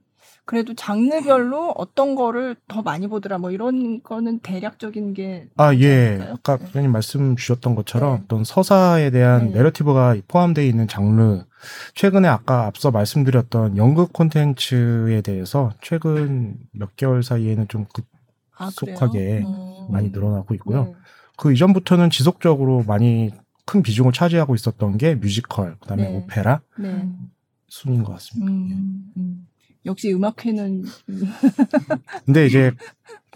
[0.46, 6.20] 그래도 장르별로 어떤 거를 더 많이 보더라 뭐 이런 거는 대략적인 게 아, 예.
[6.34, 6.66] 아까 네.
[6.66, 8.22] 부장님 말씀 주셨던 것처럼 네.
[8.24, 9.54] 어떤 서사에 대한 네.
[9.54, 11.44] 내러티브가 포함되어 있는 장르
[11.96, 17.86] 최근에 아까 앞서 말씀드렸던 연극 콘텐츠에 대해서 최근 몇 개월 사이에는 좀
[18.58, 19.94] 급속하게 아, 음.
[19.94, 20.86] 많이 늘어나고 있고요.
[20.86, 20.94] 네.
[21.38, 23.32] 그 이전부터는 지속적으로 많이
[23.66, 26.16] 큰 비중을 차지하고 있었던 게 뮤지컬, 그다음에 네.
[26.18, 27.08] 오페라 네.
[27.68, 28.52] 순인 것 같습니다.
[28.52, 29.48] 음, 음.
[29.86, 30.86] 역시 음악회는
[32.26, 32.72] 근데 이제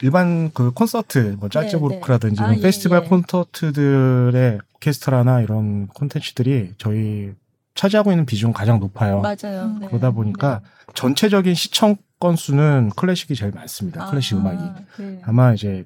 [0.02, 2.58] 일반 그 콘서트 뭐 짤츠부르크라든지 네, 네.
[2.58, 3.10] 아, 페스티벌 예, 예.
[3.10, 7.34] 콘서트들의 오케스트라나 이런 콘텐츠들이 저희
[7.76, 9.22] 차지하고 있는 비중 가장 높아요.
[9.22, 9.78] 맞아요.
[9.80, 9.88] 네.
[9.88, 10.94] 그러다 보니까 네.
[10.94, 14.06] 전체적인 시청 건수는 클래식이 제일 많습니다.
[14.06, 14.63] 아, 클래식 음악이.
[15.00, 15.22] 네.
[15.26, 15.86] 아마 이제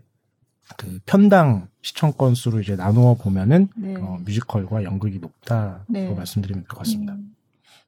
[0.78, 3.96] 그 편당 시청 건수로 이제 나누어 보면은 네.
[3.96, 7.14] 어, 뮤지컬과 연극이 높다고 말씀드리면 될 것 같습니다.
[7.14, 7.36] 음.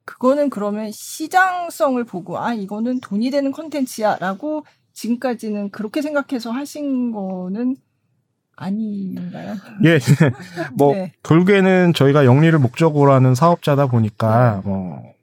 [0.06, 7.78] 그거는 그러면 시장성을 보고 아 이거는 돈이 되는 컨텐츠야라고 지금까지는 그렇게 생각해서 하신 거는
[8.56, 9.56] 아닌가요?
[9.86, 9.98] 예,
[10.76, 11.13] 뭐 네.
[11.24, 14.69] 결국에는 저희가 영리를 목적으로 하는 사업자다 보니까 네.
[14.69, 15.13] 뭐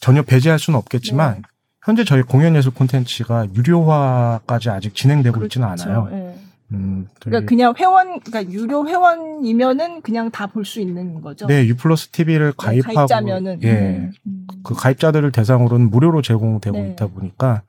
[0.00, 1.42] 전혀 배제할 수는 없겠지만 네.
[1.84, 5.46] 현재 저희 공연예술 콘텐츠가 유료화까지 아직 진행되고 그렇죠.
[5.46, 6.25] 있지는 않아요.
[6.68, 6.76] 네.
[6.78, 11.46] 음, 그러니까 그냥 회원, 그러니까 유료 회원이면은 그냥 다 볼 수 있는 거죠.
[11.46, 14.46] 네, 유플러스 TV를 네, 가입하고 가입자면은 예, 음.
[14.64, 16.90] 그 가입자들을 대상으로는 무료로 제공되고 네.
[16.90, 17.62] 있다 보니까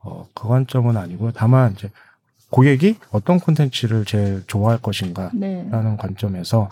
[0.00, 1.32] 어, 그 관점은 아니고요.
[1.34, 1.90] 다만 이제
[2.50, 5.96] 고객이 어떤 콘텐츠를 제일 좋아할 것인가라는 네.
[5.98, 6.70] 관점에서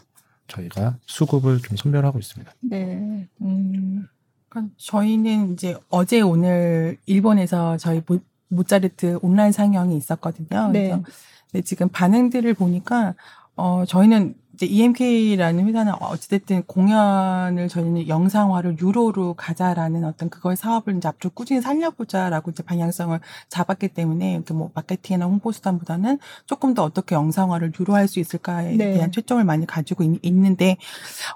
[0.48, 2.50] 저희가 수급을 좀 선별하고 있습니다.
[2.60, 3.28] 네.
[3.42, 4.06] 음.
[4.48, 10.68] 그러니까 저희는 이제 어제 오늘 일본에서 저희 모, 모차르트 온라인 상영이 있었거든요.
[10.72, 10.88] 네.
[10.88, 11.02] 그래서
[11.50, 13.14] 근데 지금 반응들을 보니까
[13.56, 21.08] 어 저희는 이제 EMK라는 회사는 어찌됐든 공연을 저희는 영상화를 유로로 가자라는 어떤 그걸 사업을 이제
[21.08, 27.14] 앞으로 꾸준히 살려보자라고 이제 방향성을 잡았기 때문에 이렇게 뭐 마케팅이나 홍보 수단보다는 조금 더 어떻게
[27.14, 28.94] 영상화를 유료화할 수 있을까에 네.
[28.94, 30.78] 대한 초점을 많이 가지고 있, 는데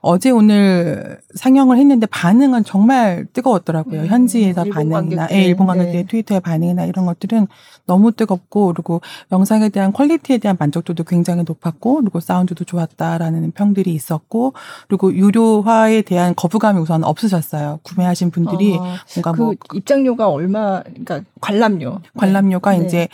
[0.01, 4.01] 어제 오늘 상영을 했는데 반응은 정말 뜨거웠더라고요.
[4.01, 6.07] 음, 현지에서 반응이나 예, 일본 관객들의 네.
[6.07, 7.49] 트위터의 반응이나 이런 것들은
[7.85, 13.93] 너무 뜨겁고 그리고 영상에 대한 퀄리티에 대한 만족도도 굉장히 높았고 그리고 사운드도 좋았다 라는 평들이
[13.95, 14.53] 있었고
[14.89, 17.81] 그리고 유료화에 대한 거부감이 우선 없으셨어요.
[17.83, 22.85] 구매하신 분들이 어, 뭔가 그 뭐 입장료가 얼마 그러니까 관람료 관람료가 네.
[22.85, 23.09] 이제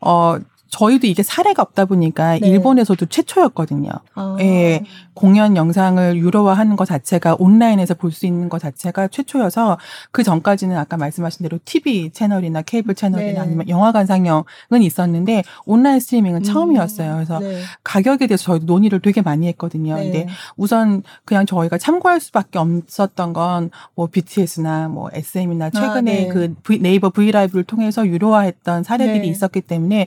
[0.00, 0.36] 어
[0.68, 2.46] 저희도 이게 사례가 없다 보니까 네.
[2.48, 3.90] 일본에서도 최초였거든요.
[4.14, 4.36] 아.
[4.40, 4.84] 예.
[5.14, 9.78] 공연 영상을 유료화하는 것 자체가 온라인에서 볼 수 있는 것 자체가 최초여서
[10.12, 13.38] 그 전까지는 아까 말씀하신 대로 TV 채널이나 케이블 채널이나 네.
[13.40, 14.44] 아니면 영화관 상영은
[14.80, 16.42] 있었는데 온라인 스트리밍은 음.
[16.42, 17.14] 처음이었어요.
[17.14, 17.62] 그래서 네.
[17.84, 19.96] 가격에 대해서 저희도 논의를 되게 많이 했거든요.
[19.96, 20.04] 네.
[20.04, 20.26] 근데
[20.56, 26.54] 우선 그냥 저희가 참고할 수밖에 없었던 건 뭐 BTS나 뭐 SM이나 아, 최근에 아, 그
[26.80, 29.26] 네이버 브이라이브를 통해서 유료화했던 사례들이 네.
[29.26, 30.06] 있었기 때문에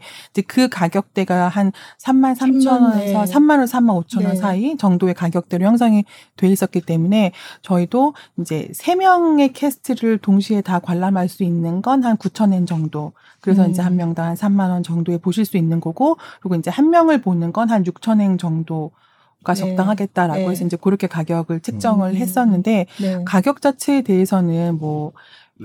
[0.51, 5.65] 그 가격대가 한 3만 3천 원에서 3만 원, 3만 5천 원 사이 정도 정도의 가격대로
[5.65, 6.03] 형성이
[6.35, 12.17] 돼 있었기 때문에 저희도 이제 세 명의 캐스트를 동시에 다 관람할 수 있는 건 한
[12.17, 13.13] 9천 엔 정도.
[13.39, 13.69] 그래서 음.
[13.69, 17.21] 이제 한 명당 한 3만 원 정도에 보실 수 있는 거고 그리고 이제 한 명을
[17.21, 18.91] 보는 건 한 6천 엔 정도
[19.45, 19.61] 가 네.
[19.61, 20.49] 적당하겠다라고 네.
[20.49, 22.15] 해서 이제 그렇게 가격을 책정을 음.
[22.15, 23.23] 했었는데 네.
[23.25, 25.13] 가격 자체에 대해서는 뭐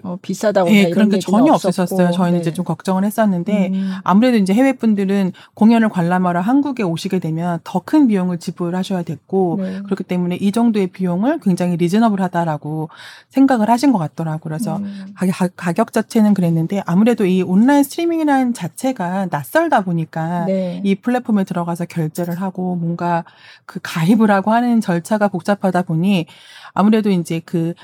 [0.03, 2.11] 어, 비싸다고 네, 그런 게 전혀 없으셨어요.
[2.11, 2.41] 저희는 네.
[2.41, 3.93] 이제 좀 걱정을 했었는데 음.
[4.05, 9.81] 아무래도 이제 해외 분들은 공연을 관람하러 한국에 오시게 되면 더 큰 비용을 지불하셔야 됐고 네.
[9.85, 12.91] 그렇기 때문에 이 정도의 비용을 굉장히 리즈너블하다라고
[13.31, 14.41] 생각을 하신 것 같더라고요.
[14.43, 15.15] 그래서 음.
[15.15, 20.83] 가격, 가격 자체는 그랬는데 아무래도 이 온라인 스트리밍이라는 자체가 낯설다 보니까 네.
[20.85, 23.25] 이 플랫폼에 들어가서 결제를 하고 뭔가
[23.67, 26.27] 그 가입을 하고 하는 절차가 복잡하다 보니
[26.75, 27.75] 아무래도 이제 그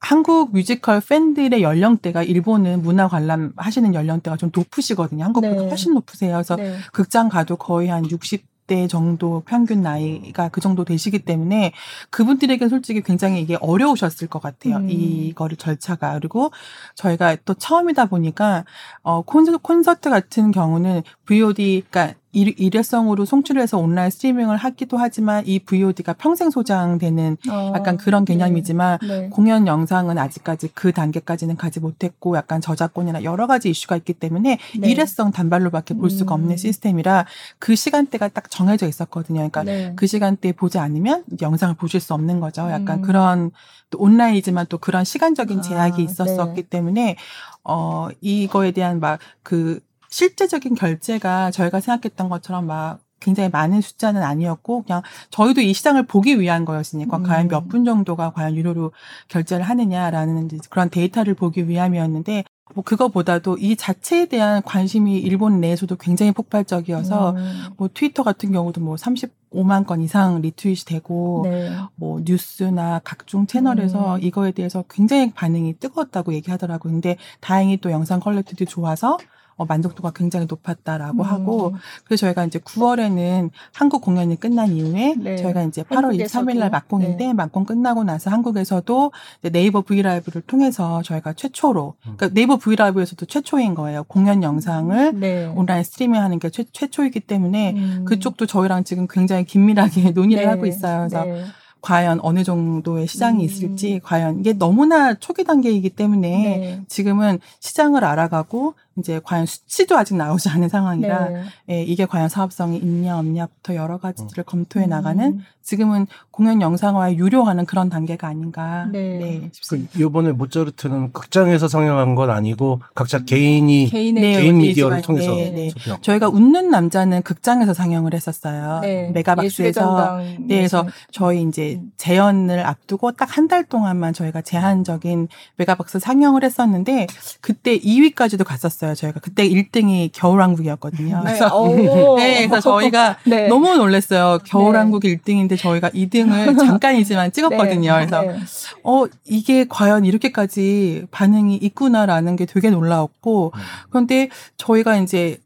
[0.00, 5.24] 한국 뮤지컬 팬들의 연령대가 일본은 문화 관람 하시는 연령대가 좀 높으시거든요.
[5.24, 5.68] 한국보다 네.
[5.68, 6.34] 훨씬 높으세요.
[6.34, 6.76] 그래서 네.
[6.92, 11.72] 극장 가도 거의 한 60 대 정도 평균 나이가 그 정도 되시기 때문에
[12.10, 14.76] 그분들에게 솔직히 굉장히 이게 어려우셨을 것 같아요.
[14.76, 14.90] 음.
[14.90, 16.12] 이거를 절차가.
[16.18, 16.52] 그리고
[16.94, 18.64] 저희가 또 처음이다 보니까
[19.02, 26.12] 어 콘서트 같은 경우는 VOD 그러니까 일 회성으로 송출해서 온라인 스트리밍을 하기도 하지만 이 VOD가
[26.14, 28.34] 평생 소장되는 어, 약간 그런 네.
[28.34, 29.28] 개념이지만 네, 네.
[29.28, 34.88] 공연 영상은 아직까지 그 단계까지는 가지 못했고 약간 저작권이나 여러 가지 이슈가 있기 때문에 네.
[34.88, 36.56] 일회성 단발로밖에 볼 수가 없는 음.
[36.56, 37.26] 시스템이라
[37.58, 39.38] 그 시간대가 딱 정해져 있었거든요.
[39.38, 39.92] 그러니까 네.
[39.96, 42.62] 그 시간대에 보지 않으면 영상을 보실 수 없는 거죠.
[42.70, 43.02] 약간 음.
[43.02, 43.50] 그런
[43.90, 46.68] 또 온라인이지만 또 그런 시간적인 제약이 아, 있었었기 네.
[46.68, 47.16] 때문에
[47.64, 55.02] 어 이거에 대한 막그 실제적인 결제가 저희가 생각했던 것처럼 막 굉장히 많은 숫자는 아니었고 그냥
[55.30, 57.22] 저희도 이 시장을 보기 위한 거였으니까 음.
[57.24, 58.92] 과연 몇 분 정도가 과연 유료로
[59.28, 62.44] 결제를 하느냐라는 그런 데이터를 보기 위함이었는데
[62.74, 67.62] 뭐 그거보다도 이 자체에 대한 관심이 일본 내에서도 굉장히 폭발적이어서 음.
[67.76, 71.72] 뭐 트위터 같은 경우도 뭐 35만 건 이상 리트윗이 되고 네.
[71.96, 74.22] 뭐 뉴스나 각종 채널에서 음.
[74.22, 76.92] 이거에 대해서 굉장히 반응이 뜨거웠다고 얘기하더라고요.
[76.92, 79.18] 근데 다행히 또 영상 퀄리티도 좋아서
[79.58, 81.28] 어, 만족도가 굉장히 높았다라고 음.
[81.28, 85.36] 하고 그래서 저희가 이제 9월에는 한국 공연이 끝난 이후에 네.
[85.36, 87.32] 저희가 이제 8월 23일 날 막공인데 네.
[87.32, 89.12] 막공 끝나고 나서 한국에서도
[89.50, 92.14] 네이버 브이라이브를 통해서 저희가 최초로 음.
[92.16, 94.04] 그러니까 네이버 브이라이브에서도 최초인 거예요.
[94.04, 95.46] 공연 영상을 네.
[95.46, 98.04] 온라인 스트리밍하는 게 최, 최초이기 때문에 음.
[98.06, 100.48] 그쪽도 저희랑 지금 굉장히 긴밀하게 논의를 네.
[100.48, 101.08] 하고 있어요.
[101.08, 101.44] 그래서 네.
[101.80, 103.44] 과연 어느 정도의 시장이 음.
[103.44, 106.82] 있을지 과연 이게 너무나 초기 단계이기 때문에 네.
[106.88, 111.42] 지금은 시장을 알아가고 이제 과연 수치도 아직 나오지 않은 상황이라 네.
[111.70, 114.46] 예, 이게 과연 사업성이 있냐 없냐부터 여러 가지들을 음.
[114.46, 115.40] 검토해 나가는 음.
[115.62, 119.18] 지금은 공연 영상화에 유료하는 그런 단계가 아닌가 네.
[119.18, 119.90] 네 싶습니다.
[119.92, 125.50] 그 이번에 모차르트는 극장에서 상영한 건 아니고 각자 개인이 개인의 네, 개인 미디어를 통해서 네,
[125.50, 125.70] 네.
[126.00, 128.80] 저희가 웃는 남자는 극장에서 상영을 했었어요.
[128.80, 129.10] 네.
[129.12, 136.44] 메가박스에서 네, 그래서 저희 이제 재연을 앞두고 딱 한 달 동안만 저희가 제한적인 메가박스 상영을
[136.44, 137.06] 했었는데
[137.40, 138.87] 그때 2위까지도 갔었어요.
[138.88, 138.94] 있어요.
[138.94, 141.22] 저희가 그때 1등이 겨울왕국이었거든요.
[141.24, 141.36] 네.
[141.36, 141.68] 그래서,
[142.16, 143.48] 네, 그래서 저희가 네.
[143.48, 144.38] 너무 놀랐어요.
[144.44, 145.16] 겨울왕국 네.
[145.16, 147.96] 1등인데 저희가 2등을 잠깐이지만 찍었거든요.
[147.96, 148.06] 네.
[148.06, 148.38] 그래서 네.
[148.84, 153.60] 어 이게 과연 이렇게까지 반응이 있구나라는 게 되게 놀라웠고 음.
[153.90, 155.38] 그런데 저희가 이제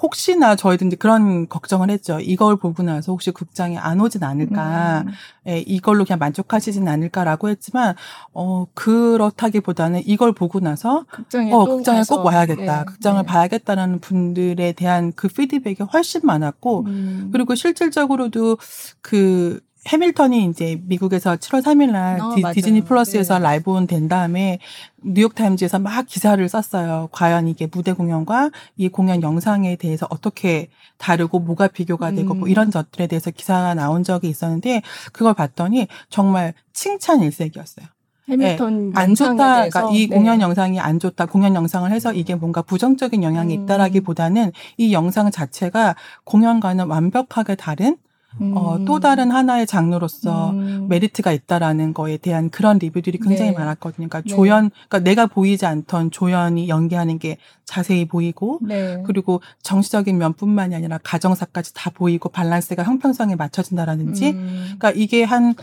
[0.00, 2.20] 혹시나 저희도 이제 그런 걱정을 했죠.
[2.20, 5.12] 이걸 보고 나서 혹시 극장에 안 오진 않을까, 음.
[5.48, 7.94] 예, 이걸로 그냥 만족하시진 않을까라고 했지만,
[8.32, 12.78] 어, 그렇다기보다는 이걸 보고 나서, 극장에, 어, 극장에 꼭 와야겠다.
[12.78, 13.26] 네, 극장을 네.
[13.26, 17.30] 봐야겠다라는 분들에 대한 그 피드백이 훨씬 많았고, 음.
[17.32, 18.58] 그리고 실질적으로도
[19.00, 23.44] 그 해밀턴이 이제 미국에서 7월 3일 날 어, 디, 즈니 플러스에서 네.
[23.44, 24.58] 라이브 온 된 다음에
[25.02, 27.08] 뉴욕 타임즈에서 막 기사를 썼어요.
[27.10, 30.68] 과연 이게 무대 공연과 이 공연 영상에 대해서 어떻게
[30.98, 32.40] 다르고 뭐가 비교가 되고 뭐 음.
[32.40, 34.82] 뭐 이런 것들에 대해서 기사가 나온 적이 있었는데
[35.12, 37.86] 그걸 봤더니 정말 칭찬 일색이었어요.
[38.28, 39.68] 해밀턴 네, 안 좋다.
[39.68, 40.14] 그러니까 이 네.
[40.14, 41.26] 공연 영상이 안 좋다.
[41.26, 43.62] 공연 영상을 해서 이게 뭔가 부정적인 영향이 음.
[43.62, 47.96] 있다라기보다는 이 영상 자체가 공연과는 완벽하게 다른
[48.40, 48.56] 음.
[48.56, 50.86] 어, 또 다른 하나의 장르로서 음.
[50.88, 53.56] 메리트가 있다라는 거에 대한 그런 리뷰들이 굉장히 네.
[53.56, 54.08] 많았거든요.
[54.08, 54.28] 그러니까 네.
[54.28, 59.02] 조연, 그러니까 내가 보이지 않던 조연이 연기하는 게 자세히 보이고, 네.
[59.06, 64.64] 그리고 정치적인 면뿐만이 아니라 가정사까지 다 보이고 밸런스가 형평성에 맞춰진다라든지, 음.
[64.78, 65.54] 그러니까 이게 한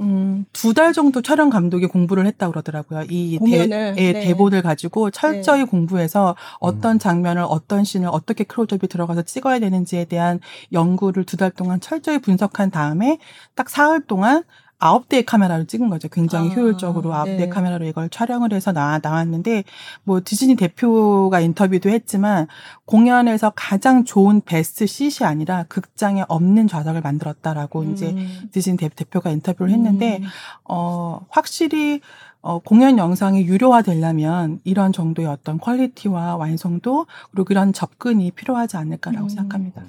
[0.00, 3.04] 음, 두 달 정도 촬영 감독이 공부를 했다 그러더라고요.
[3.08, 3.94] 이 대, 네.
[3.94, 5.64] 대본을 가지고 철저히 네.
[5.66, 6.98] 공부해서 어떤 음.
[6.98, 10.40] 장면을 어떤 씬을 어떻게 클로즈업이 들어가서 찍어야 되는지에 대한
[10.72, 13.18] 연구를 두 달 동안 철저히 분석한 다음에
[13.54, 14.42] 딱 사흘 동안
[14.78, 16.08] 아홉 대의 카메라를 찍은 거죠.
[16.08, 17.36] 굉장히 아, 효율적으로 아홉 네.
[17.36, 19.64] 대의 카메라로 이걸 촬영을 해서 나, 나왔는데
[20.02, 22.46] 뭐 디즈니 대표가 인터뷰도 했지만
[22.86, 27.92] 공연에서 가장 좋은 베스트 씬이 아니라 극장에 없는 좌석을 만들었다라고 음.
[27.92, 28.14] 이제
[28.52, 30.26] 디즈니 대, 표가 인터뷰를 했는데 음.
[30.64, 32.00] 어 확실히
[32.44, 39.24] 어, 공연 영상이 유료화 되려면 이런 정도의 어떤 퀄리티와 완성도 그리고 이런 접근이 필요하지 않을까라고
[39.24, 39.28] 음.
[39.30, 39.82] 생각합니다.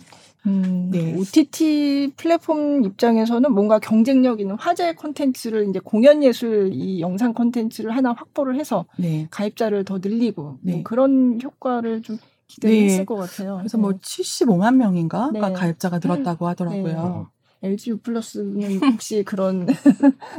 [0.46, 1.16] 음, 네.
[1.16, 8.14] OTT 플랫폼 입장에서는 뭔가 경쟁력 있는 화제 콘텐츠를 이제 공연 예술 이 영상 콘텐츠를 하나
[8.14, 9.28] 확보를 해서 네.
[9.32, 10.74] 가입자를 더 늘리고 뭐 네.
[10.74, 12.18] 뭐 그런 효과를 좀
[12.48, 13.06] 기대했을 네.
[13.06, 13.58] 것 같아요.
[13.58, 15.40] 그래서 뭐 75만 명인가 네.
[15.40, 17.30] 가입자가 늘었다고 하더라고요.
[17.64, 19.66] LG U 플러스는 혹시 그런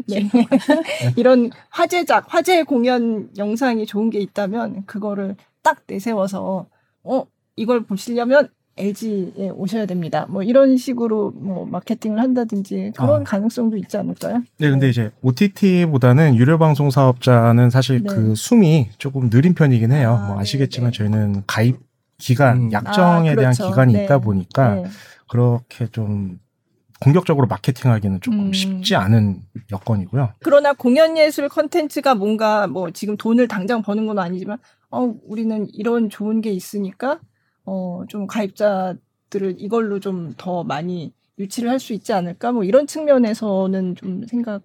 [0.07, 0.28] 네.
[1.16, 6.66] 이런 화제작, 화제 공연 영상이 좋은 게 있다면 그거를 딱 내세워서
[7.02, 7.26] 어
[7.57, 10.27] 이걸 보시려면 LG에 오셔야 됩니다.
[10.29, 13.24] 뭐 이런 식으로 뭐 마케팅을 한다든지 그런 아.
[13.24, 14.43] 가능성도 있지 않을까요?
[14.59, 18.09] 네, 근데 이제 OTT보다는 유료 방송 사업자는 사실 네.
[18.09, 20.18] 그 숨이 조금 느린 편이긴 해요.
[20.20, 20.99] 아, 뭐 아시겠지만 네, 네.
[20.99, 21.79] 저희는 가입
[22.18, 22.72] 기간, 음.
[22.72, 23.41] 약정에 아, 그렇죠.
[23.41, 24.05] 대한 기간이 네.
[24.05, 24.85] 있다 보니까 네.
[25.29, 26.39] 그렇게 좀
[27.01, 28.53] 공격적으로 마케팅하기는 조금 음.
[28.53, 30.33] 쉽지 않은 여건이고요.
[30.41, 34.59] 그러나 공연 예술 컨텐츠가 뭔가 뭐 지금 돈을 당장 버는 건 아니지만
[34.91, 37.20] 어 우리는 이런 좋은 게 있으니까
[37.66, 42.52] 어, 좀 가입자들을 이걸로 좀 더 많이 유치를 할 수 있지 않을까?
[42.52, 44.60] 뭐 이런 측면에서는 좀 생각을.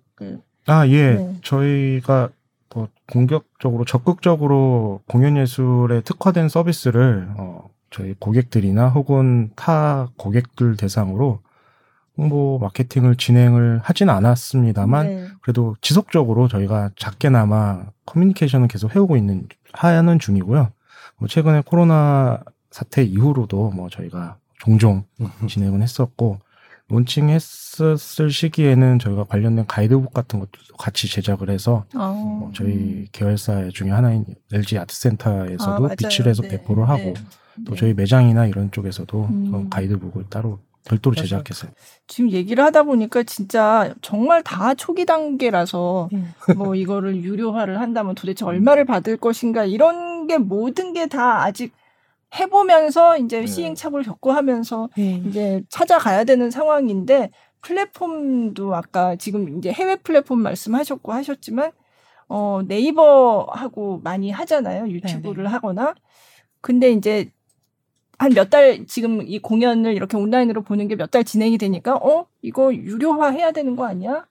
[0.68, 1.16] 아, 예.
[1.16, 1.36] 네.
[1.44, 2.30] 저희가
[2.74, 11.40] 뭐 공격적으로 적극적으로 공연 예술에 특화된 서비스를 어, 저희 고객들이나 혹은 타 고객들 대상으로
[12.18, 15.28] 홍보 마케팅을 진행을 하진 않았습니다만 네.
[15.42, 20.72] 그래도 지속적으로 저희가 작게나마 커뮤니케이션을 계속 해오고 있는 하는 중이고요.
[21.18, 22.40] 뭐 최근에 코로나
[22.72, 25.04] 사태 이후로도 뭐 저희가 종종
[25.48, 26.40] 진행을 했었고
[26.88, 32.12] 론칭했었을 시기에는 저희가 관련된 가이드북 같은 것도 같이 제작을 해서 어.
[32.40, 36.50] 뭐 저희 계열사 중에 하나인 LG 아트센터에서도 아, 비치해서 네.
[36.50, 37.14] 배포를 하고 네.
[37.66, 39.70] 또 저희 매장이나 이런 쪽에서도 음.
[39.70, 41.72] 가이드북을 따로 별도로 제작했어요.
[42.08, 46.34] 지금 얘기를 하다 보니까 진짜 정말 다 초기 단계라서 음.
[46.58, 51.74] 뭐 이거를 유료화를 한다면 도대체 얼마를 받을 것인가 이런 게 모든 게 다 아직
[52.40, 53.48] 해보면서 이제 네.
[53.48, 55.22] 시행착오를 겪고 하면서 네.
[55.28, 61.72] 이제 찾아가야 되는 상황인데 플랫폼도 아까 지금 이제 해외 플랫폼 말씀하셨고 하셨지만
[62.28, 65.50] 어 네이버하고 많이 하잖아요 유튜브를 네네.
[65.50, 65.94] 하거나
[66.62, 67.32] 근데 이제
[68.20, 72.28] 한 몇 달 지금 이 공연을 이렇게 온라인으로 보는 게 몇 달 진행이 되니까 어
[72.42, 74.26] 이거 유료화 해야 되는 거 아니야?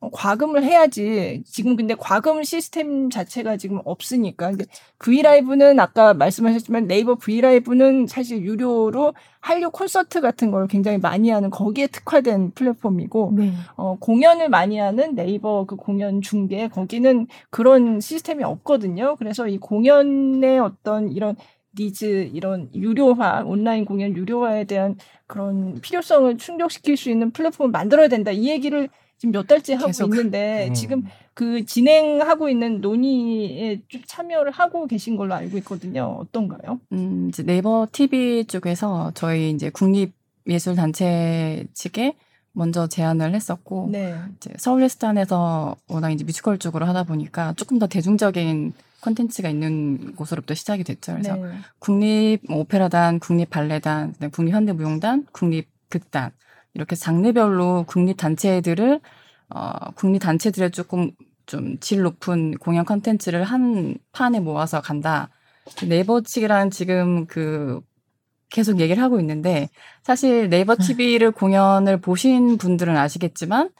[0.00, 1.42] 어, 과금을 해야지.
[1.44, 4.52] 지금 근데 과금 시스템 자체가 지금 없으니까.
[5.00, 11.88] 브이라이브는 아까 말씀하셨지만 네이버 브이라이브는 사실 유료로 한류 콘서트 같은 걸 굉장히 많이 하는 거기에
[11.88, 13.52] 특화된 플랫폼이고, 네.
[13.76, 19.16] 어, 공연을 많이 하는 네이버 그 공연 중계, 거기는 그런 시스템이 없거든요.
[19.16, 21.34] 그래서 이 공연의 어떤 이런
[21.78, 24.96] 니즈, 이런 유료화, 온라인 공연 유료화에 대한
[25.26, 28.30] 그런 필요성을 충족시킬 수 있는 플랫폼을 만들어야 된다.
[28.30, 28.88] 이 얘기를
[29.18, 30.14] 지금 몇 달째 하고 계속.
[30.14, 30.74] 있는데 음.
[30.74, 31.04] 지금
[31.34, 36.16] 그 진행하고 있는 논의에 좀 참여를 하고 계신 걸로 알고 있거든요.
[36.20, 36.80] 어떤가요?
[36.92, 42.14] 음, 이제 네이버 TV 쪽에서 저희 이제 국립예술단체 측에
[42.52, 44.16] 먼저 제안을 했었고 네.
[44.36, 50.82] 이제 서울예술단에서 워낙 이제 뮤지컬 쪽으로 하다 보니까 조금 더 대중적인 컨텐츠가 있는 곳으로부터 시작이
[50.82, 51.12] 됐죠.
[51.12, 51.52] 그래서 네.
[51.78, 56.32] 국립 뭐 오페라단, 국립 발레단, 국립 현대무용단, 국립 극단
[56.74, 59.00] 이렇게 장르별로 국립 단체들을
[59.50, 61.10] 어 국립 단체들의 조금
[61.46, 65.30] 좀 질 높은 공연 컨텐츠를 한 판에 모아서 간다.
[65.88, 67.80] 네이버 측이랑 지금 그
[68.50, 69.68] 계속 얘기를 하고 있는데
[70.02, 73.70] 사실 네이버 TV를 공연을 보신 분들은 아시겠지만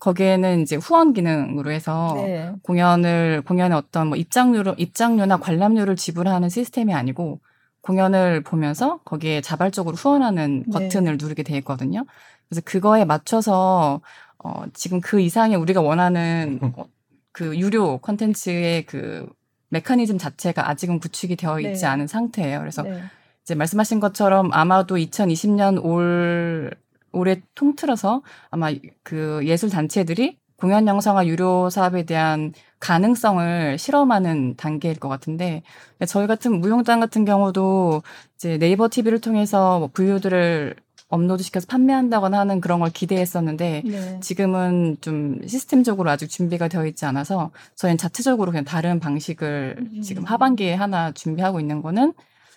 [0.00, 2.52] 거기에는 이제 후원 기능으로 해서 네.
[2.62, 7.40] 공연을 공연의 어떤 뭐 입장료로 입장료나 관람료를 지불하는 시스템이 아니고
[7.82, 10.72] 공연을 보면서 거기에 자발적으로 후원하는 네.
[10.72, 11.24] 버튼을 네.
[11.24, 12.04] 누르게 돼 있거든요.
[12.48, 14.00] 그래서 그거에 맞춰서
[14.38, 16.86] 어 지금 그 이상의 우리가 원하는 어,
[17.32, 19.28] 그 유료 콘텐츠의 그
[19.68, 21.86] 메커니즘 자체가 아직은 구축이 되어 있지 네.
[21.86, 22.60] 않은 상태예요.
[22.60, 23.02] 그래서 네.
[23.42, 26.70] 이제 말씀하신 것처럼 아마도 2020년 올
[27.12, 28.72] 올해 통틀어서 아마
[29.02, 35.64] 그 예술 단체들이 공연 영상화 유료 사업에 대한 가능성을 실험하는 단계일 것 같은데
[36.06, 38.04] 저희 같은 무용단 같은 경우도
[38.36, 40.76] 이제 네이버 TV를 통해서 뭐 분류들을
[41.08, 44.20] 업로드 시켜서 판매한다거나 하는 그런 걸 기대했었는데 네.
[44.20, 50.00] 지금은 좀 시스템적으로 아직 준비가 되어 있지 않아서 저희는 자체적으로 그냥 다른 방식을 음.
[50.00, 52.12] 지금 하반기에 하나 준비하고 있는 거는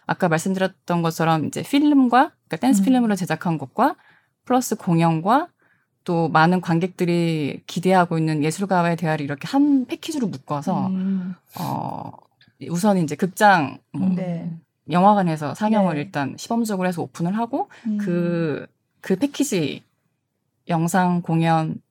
[0.06, 2.86] 아까 말씀드렸던 것처럼 이제 필름과 그러니까 댄스 음.
[2.86, 3.96] 필름으로 제작한 것과
[4.46, 5.48] 플러스 공연과
[6.06, 11.36] 또 많은 관객들이 기대하고 있는 예술가와의 대화를 이렇게 한 패키지로 묶어서 음.
[11.60, 12.12] 어
[12.70, 14.50] 우선 이제 극장 뭐 네.
[14.90, 16.02] 영화관에서 상영을 네.
[16.02, 17.98] 일단 시범적으로 해서 오픈을 하고 그그 음.
[17.98, 18.68] 그,
[19.02, 19.84] 그 패키지
[20.70, 21.82] 영상 공연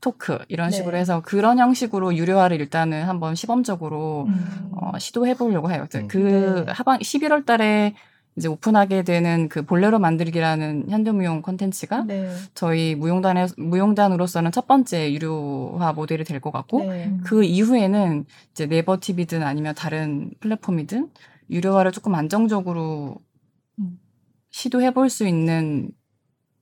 [0.00, 0.76] 토크 이런 네.
[0.76, 4.70] 식으로 해서 그런 형식으로 유료화를 일단은 한번 시범적으로 음.
[4.72, 5.86] 어, 시도해 보려고 해요.
[5.96, 6.08] 음.
[6.08, 6.72] 그 네.
[6.72, 7.94] 하반 11월 달에
[8.36, 12.30] 이제 오픈하게 되는 그 볼레로 만들기라는 현대무용 콘텐츠가 네.
[12.54, 17.16] 저희 무용단에 무용단으로서는 첫 번째 유료화 모델이 될 것 같고 네.
[17.24, 21.08] 그 이후에는 이제 네버 TV든 아니면 다른 플랫폼이든
[21.50, 23.16] 유료화를 조금 안정적으로
[23.78, 23.98] 음.
[24.50, 25.90] 시도해 볼 수 있는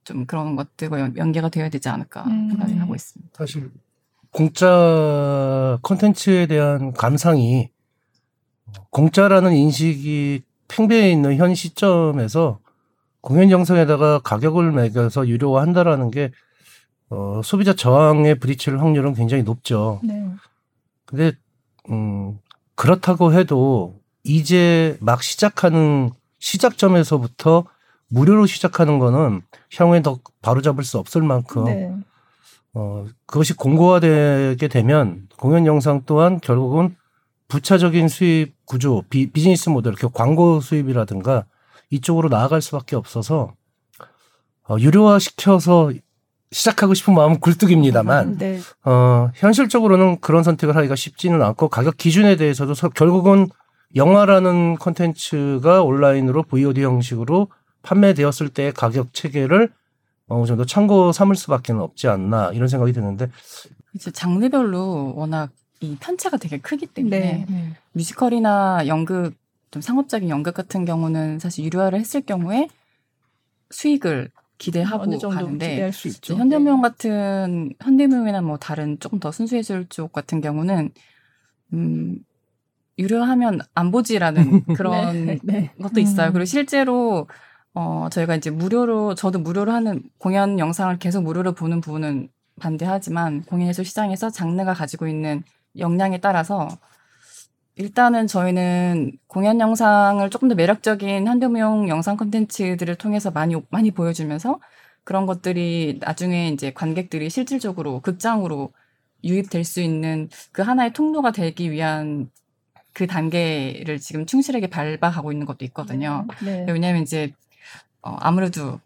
[0.05, 2.51] 좀 그런 것들과 연계가 되어야 되지 않을까 음.
[2.51, 3.33] 생각을 하고 있습니다.
[3.37, 3.71] 사실
[4.31, 7.71] 공짜 콘텐츠에 대한 감상이
[8.91, 12.59] 공짜라는 인식이 팽배해 있는 현 시점에서
[13.21, 16.31] 공연 영상에다가 가격을 매겨서 유료화한다라는 게
[17.11, 20.01] 어, 소비자 저항에 부딪힐 확률은 굉장히 높죠.
[20.03, 20.29] 네.
[21.07, 21.33] 근데
[21.91, 22.39] 음,
[22.75, 27.65] 그렇다고 해도 이제 막 시작하는 시작점에서부터
[28.09, 29.43] 무료로 시작하는 거는
[29.77, 31.95] 향후에 더 바로잡을 수 없을 만큼 네.
[32.75, 36.97] 어, 그것이 공고화되게 되면 공연 영상 또한 결국은
[37.49, 41.45] 부차적인 수입 구조, 비, 비즈니스 모델, 이렇게 광고 수입이라든가
[41.91, 43.55] 이쪽으로 나아갈 수밖에 없어서
[44.69, 45.93] 어, 유료화 시켜서
[46.51, 48.61] 시작하고 싶은 마음은 굴뚝입니다만 네.
[48.85, 53.49] 어, 현실적으로는 그런 선택을 하기가 쉽지는 않고 가격 기준에 대해서도 결국은
[53.97, 57.49] 영화라는 콘텐츠가 온라인으로 VOD 형식으로
[57.83, 59.71] 판매되었을 때 가격 체계를
[60.29, 63.29] 어느 정도 참고 삼을 수밖에 없지 않나 이런 생각이 드는데
[63.95, 65.51] 이제 장르별로 워낙
[65.85, 67.73] 이 편차가 되게 크기 때문에 네, 네.
[67.93, 69.35] 뮤지컬이나 연극
[69.71, 72.69] 좀 상업적인 연극 같은 경우는 사실 유료화를 했을 경우에
[73.71, 75.91] 수익을 기대하고 가는데
[76.23, 76.89] 현대무용 네.
[76.89, 80.91] 같은 현대무용이나 뭐 다른 조금 더 순수예술 쪽 같은 경우는
[81.73, 82.19] 음
[82.99, 85.71] 유료하면 안 보지라는 그런 네, 네.
[85.83, 86.29] 것도 있어요.
[86.29, 86.33] 음.
[86.33, 87.27] 그리고 실제로
[87.75, 92.29] 어 저희가 이제 무료로 저도 무료로 하는 공연 영상을 계속 무료로 보는 부분은
[92.61, 95.43] 반대하지만 공연예술 시장에서 장르가 가지고 있는
[95.79, 96.69] 역량에 따라서
[97.77, 104.61] 일단은 저희는 공연 영상을 조금 더 매력적인 현대무용 영상 콘텐츠들을 통해서 많이 많이 보여주면서
[105.03, 108.73] 그런 것들이 나중에 이제 관객들이 실질적으로 극장으로
[109.25, 112.31] 유입될 수 있는 그 하나의 통로가 되기 위한
[112.93, 116.27] 그 단계를 지금 충실하게 밟아가고 있는 것도 있거든요.
[116.45, 116.65] 네.
[116.69, 117.33] 왜냐하면 이제
[118.03, 118.81] 어, 아무래도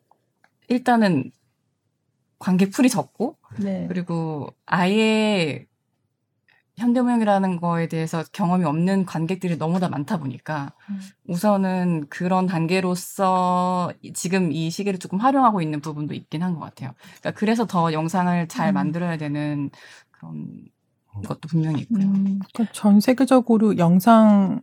[0.68, 1.30] 일단은
[2.39, 3.86] 관객 풀이 적고 네.
[3.89, 5.66] 그리고 아예
[6.79, 11.01] 현대무용이라는 거에 대해서 경험이 없는 관객들이 너무나 많다 보니까 음.
[11.26, 16.93] 우선은 그런 단계로서 지금 이 시기를 조금 활용하고 있는 부분도 있긴 한 것 같아요.
[17.20, 18.74] 그러니까 그래서 더 영상을 잘 음.
[18.74, 19.70] 만들어야 되는
[20.11, 20.64] 그런
[21.26, 22.05] 것도 분명히 있고요.
[22.05, 24.61] 음, 그러니까 전 세계적으로 영상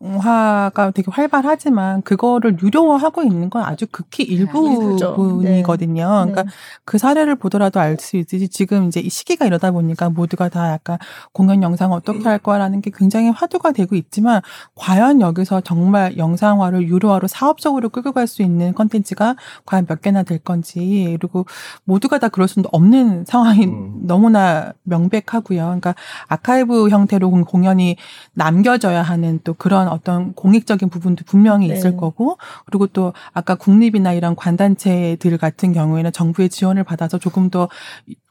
[0.00, 6.02] 화가 되게 활발하지만 그거를 유료화하고 있는 건 아주 극히 네, 일부분이거든요.
[6.04, 6.32] 네.
[6.32, 6.48] 그러니까 네.
[6.84, 10.98] 그 사례를 보더라도 알 수 있듯이 지금 이제 이 시기가 이러다 보니까 모두가 다 약간
[11.32, 14.40] 공연 영상 어떻게 할 거라는 게 굉장히 화두가 되고 있지만
[14.76, 19.36] 과연 여기서 정말 영상화를 유료화로 사업적으로 끌고 갈 수 있는 컨텐츠가
[19.66, 21.46] 과연 몇 개나 될 건지 그리고
[21.84, 24.00] 모두가 다 그럴 수는 없는 상황이 음.
[24.02, 25.62] 너무나 명백하고요.
[25.64, 25.94] 그러니까
[26.28, 27.96] 아카이브 형태로 공연이
[28.34, 31.74] 남겨져야 하는 또 그런 어떤 공익적인 부분도 분명히 네.
[31.74, 37.68] 있을 거고 그리고 또 아까 국립이나 이런 관단체들 같은 경우에는 정부의 지원을 받아서 조금 더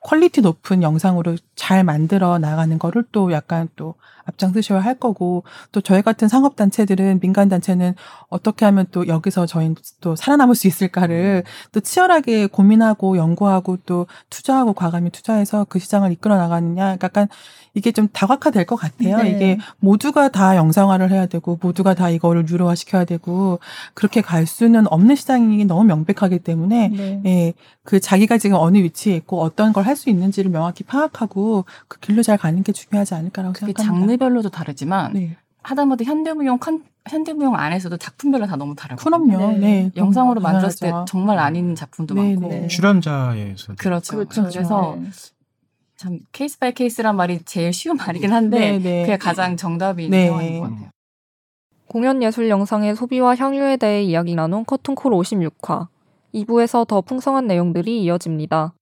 [0.08, 6.02] 퀄리티 높은 영상으로 잘 만들어 나가는 거를 또 약간 또 앞장서셔야 할 거고 또 저희
[6.02, 7.94] 같은 상업 단체들은 민간 단체는
[8.30, 11.44] 어떻게 하면 또 여기서 저희 또 살아남을 수 있을까를
[11.74, 17.28] 또 치열하게 고민하고 연구하고 또 투자하고 과감히 투자해서 그 시장을 이끌어 나가느냐 약간
[17.74, 19.18] 이게 좀 다각화될 것 같아요.
[19.18, 19.30] 네.
[19.32, 23.60] 이게 모두가 다 영상화를 해야 되고 모두가 다 이거를 유료화 시켜야 되고
[23.94, 27.22] 그렇게 갈 수는 없는 시장이 너무 명백하기 때문에 네.
[27.26, 27.54] 예,
[27.84, 32.38] 그 자기가 지금 어느 위치에 있고 어떤 걸 할수 있는지를 명확히 파악하고 그 길로 잘
[32.38, 33.84] 가는 게 중요하지 않을까라고 생각합니다.
[33.84, 35.36] 장르별로도 다르지만 네.
[35.64, 39.52] 하다못해 현대무용 컨, 현대무용 안에서도 작품별로 다 너무 다르고 그럼요.
[39.54, 39.58] 네.
[39.58, 39.92] 네.
[39.98, 42.68] 영상으로 만들었을 때 정말 아닌 작품도 네, 많고 네.
[42.68, 44.18] 출연자에서 그렇죠.
[44.18, 44.44] 그렇죠.
[44.44, 44.98] 그래서
[45.98, 50.28] 참 case by case란 말이 제일 쉬운 말이긴 한데 그게 가장 정답인 네.
[50.28, 50.90] 상황인 것 같아요.
[51.88, 55.88] 공연 예술 영상의 소비와 향유에 대해 이야기 나눈 커튼콜 56화.
[56.34, 58.74] 2부에서 더 풍성한 내용들이 이어집니다.